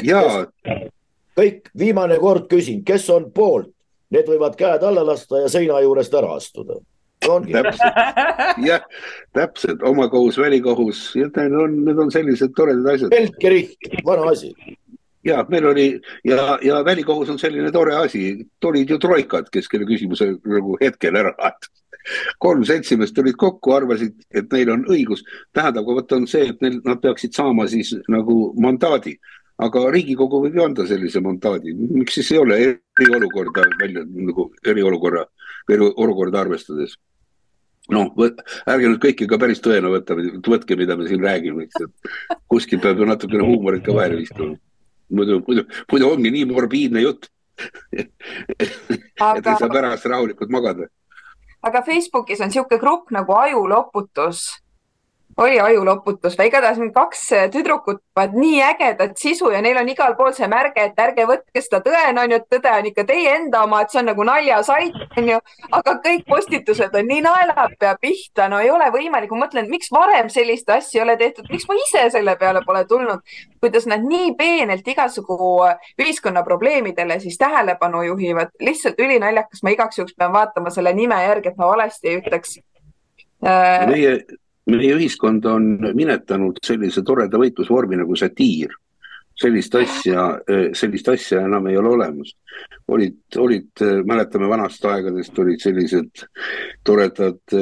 [1.39, 3.71] kõik viimane kord küsin, kes on poolt,
[4.11, 6.81] need võivad käed alla lasta ja seina juurest ära astuda.
[8.67, 8.83] jah,
[9.35, 13.15] täpselt, oma kohus, välikohus, need on, need on sellised toredad asjad.
[13.15, 14.51] Belkericht, vana asi.
[15.27, 15.87] Ja meil oli
[16.27, 18.29] ja, ja välikohus on selline tore asi,
[18.65, 21.71] olid ju troikad, kes kelle küsimuse nagu hetkel ära lahendas
[22.43, 25.25] kolm seltsimeest tulid kokku, arvasid, et neil on õigus.
[25.55, 29.17] tähendab, vot on see, et neil, nad peaksid saama siis nagu mandaadi
[29.63, 32.59] aga Riigikogu võib ju anda sellise mandaadi, miks siis ei ole
[33.01, 35.25] eriolukorda välja nagu eriolukorra,
[35.73, 36.97] eriolukorda arvestades?
[37.93, 42.41] noh, ärge nüüd kõike ka päris tõena võtta, võtke, mida me siin räägime, eks, et
[42.51, 44.57] kuskil peab ju natukene huumorit ka vahele viskama.
[45.15, 45.63] muidu, muidu,
[45.93, 47.29] muidu ongi nii morbiidne jutt
[47.97, 50.91] et ei saa pärast rahulikult magada.
[51.67, 54.47] Aga Facebookis on niisugune grupp nagu ajuloputus
[55.37, 60.33] oli ajuloputus või igatahes kaks tüdrukut panevad nii ägedat sisu ja neil on igal pool
[60.33, 63.83] see märge, et ärge võtke seda tõena, onju, et tõde on ikka teie enda oma,
[63.83, 65.39] et see on nagu naljasait, onju.
[65.79, 70.31] aga kõik postitused on nii naelapea pihta, no ei ole võimalik, ma mõtlen, miks varem
[70.33, 74.33] sellist asja ei ole tehtud, miks ma ise selle peale pole tulnud, kuidas nad nii
[74.39, 75.39] peenelt igasugu
[76.01, 81.53] ühiskonna probleemidele siis tähelepanu juhivad, lihtsalt ülinaljakas, ma igaks juhuks pean vaatama selle nime järgi,
[81.53, 82.59] et ma valesti ei ütleks.
[83.45, 84.19] Meie
[84.71, 88.75] meie ühiskond on minetanud sellise toreda võitlusvormi nagu satiir.
[89.37, 90.23] sellist asja,
[90.73, 92.33] sellist asja enam ei ole olemas.
[92.89, 93.71] olid, olid,
[94.05, 96.25] mäletame vanast aegadest olid sellised
[96.85, 97.57] toredad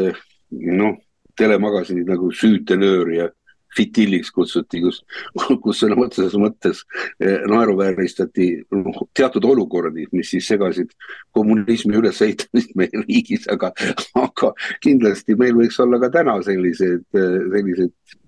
[0.51, 0.97] noh,
[1.36, 3.28] telemagasinid nagu Süütenöör ja
[3.76, 5.01] fitilliks kutsuti, kus,
[5.64, 6.82] kus sõna otseses mõttes
[7.20, 10.92] eh, naeruvääristati noh, teatud olukordi, mis siis segasid
[11.34, 13.72] kommunismi ülesehitamist meie riigis, aga,
[14.20, 14.52] aga
[14.84, 18.20] kindlasti meil võiks olla ka täna sellised, eh, sellised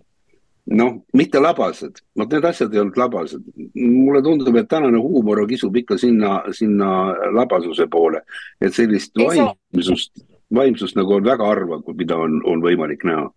[0.66, 3.42] noh, mitte labased, vot need asjad ei olnud labased.
[3.74, 8.22] mulle tundub, et tänane huumor kisub ikka sinna, sinna labasuse poole,
[8.60, 10.24] et sellist vaimsust,
[10.54, 13.28] vaimsust nagu on väga harva, mida on, on võimalik näha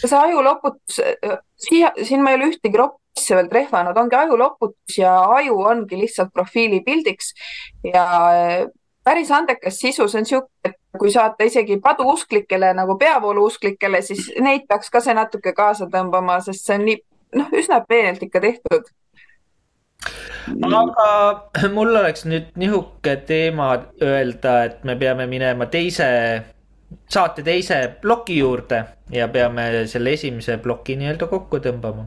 [0.00, 1.00] see ajuloputus,
[1.68, 6.32] siia, siin ma ei ole ühtegi roppi veel trehvanud, ongi ajuloputus ja aju ongi lihtsalt
[6.34, 7.34] profiilipildiks
[7.84, 8.06] ja
[8.36, 8.66] eh,
[9.04, 14.66] päris andekas sisu, see on sihuke, et kui saata isegi paduusklikele nagu peavooluusklikele, siis neid
[14.68, 16.98] peaks ka see natuke kaasa tõmbama, sest see on nii,
[17.40, 18.90] noh, üsna peenelt ikka tehtud.
[20.66, 26.08] aga mul oleks nüüd nihuke teema öelda, et me peame minema teise
[27.10, 32.06] saate teise ploki juurde ja peame selle esimese ploki nii-öelda kokku tõmbama.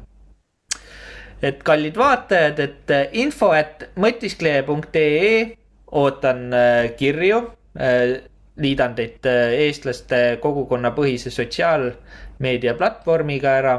[1.41, 5.55] et kallid vaatajad, et info at mõtiskleja.ee
[5.95, 7.37] ootan äh, kirju.
[7.79, 8.21] Äh,
[8.57, 13.75] liidan teid äh, eestlaste kogukonnapõhise sotsiaalmeedia platvormiga ära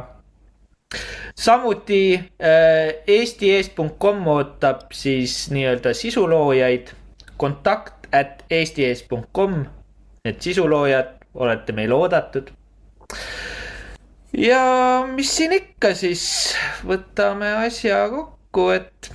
[1.36, 2.00] samuti
[3.08, 6.92] eestiees.com ootab siis nii-öelda sisuloojaid.
[7.36, 9.64] kontakt at eestiees.com
[10.26, 12.50] need sisuloojad, olete meil oodatud.
[14.36, 14.62] ja
[15.06, 16.24] mis siin ikka siis,
[16.86, 19.10] võtame asja kokku, et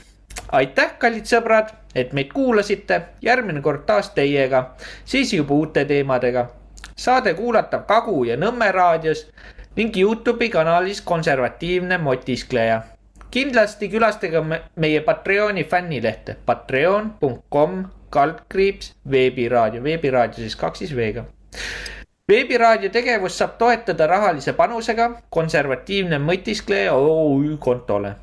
[0.51, 3.01] aitäh, kallid sõbrad, et meid kuulasite.
[3.21, 4.75] järgmine kord taas teiega,
[5.05, 6.47] siis juba uute teemadega.
[6.95, 9.27] saade kuulatav Kagu ja Nõmme raadios
[9.75, 12.81] ning Youtube'i kanalis Konservatiivne motiskleja.
[13.31, 14.43] kindlasti külastage
[14.75, 21.25] meie Patreoni fännilehte patreon.com kaldkriips veebiraadio, veebiraadio siis kaks siis V-ga.
[22.31, 28.15] veebiraadio tegevust saab toetada rahalise panusega konservatiivne mõtiskleja OÜ kontole.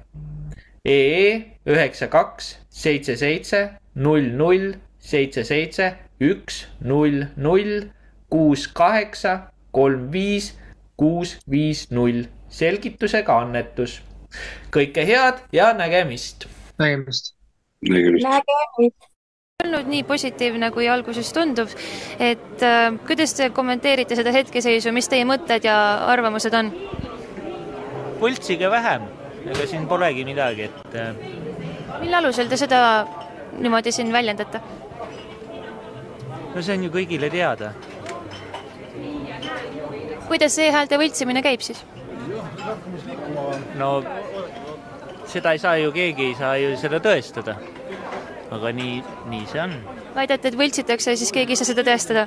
[0.85, 3.63] EE üheksa kaks seitse seitse
[3.95, 7.89] null null seitse seitse üks null null
[8.31, 9.35] kuus kaheksa
[9.73, 10.53] kolm viis
[10.97, 14.01] kuus viis null selgitusega annetus.
[14.73, 16.49] kõike head ja nägemist.
[16.79, 17.35] nägemist.
[17.83, 18.27] nägemist.
[18.27, 19.08] nägemist
[19.67, 21.73] olnud nii positiivne, kui alguses tundub,
[22.23, 25.75] et äh, kuidas te kommenteerite seda hetkeseisu, mis teie mõtted ja
[26.13, 26.69] arvamused on?
[28.21, 29.09] võltsige vähem,
[29.43, 31.11] ega siin polegi midagi, et äh....
[31.99, 32.79] mille alusel te seda
[33.59, 34.61] niimoodi siin väljendate?
[36.55, 37.73] no see on ju kõigile teada.
[40.29, 41.83] kuidas see e-häälte võltsimine käib siis?
[43.83, 43.91] no
[45.27, 47.59] seda ei saa ju, keegi ei saa ju seda tõestada.
[48.55, 49.01] Aga nii,
[49.33, 49.75] nii see on.
[50.15, 52.27] väidate, et võltsitakse, siis keegi ei saa seda tõestada?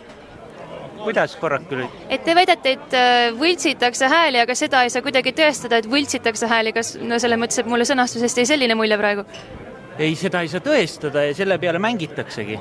[1.02, 1.88] kuidas korrake üle?
[2.10, 6.50] et te väidate, et äh, võltsitakse hääli, aga seda ei saa kuidagi tõestada, et võltsitakse
[6.52, 9.26] hääli, kas no selles mõttes, et mulle sõnastusest jäi selline mulje praegu?
[9.98, 12.60] ei, seda ei saa tõestada ja selle peale mängitaksegi.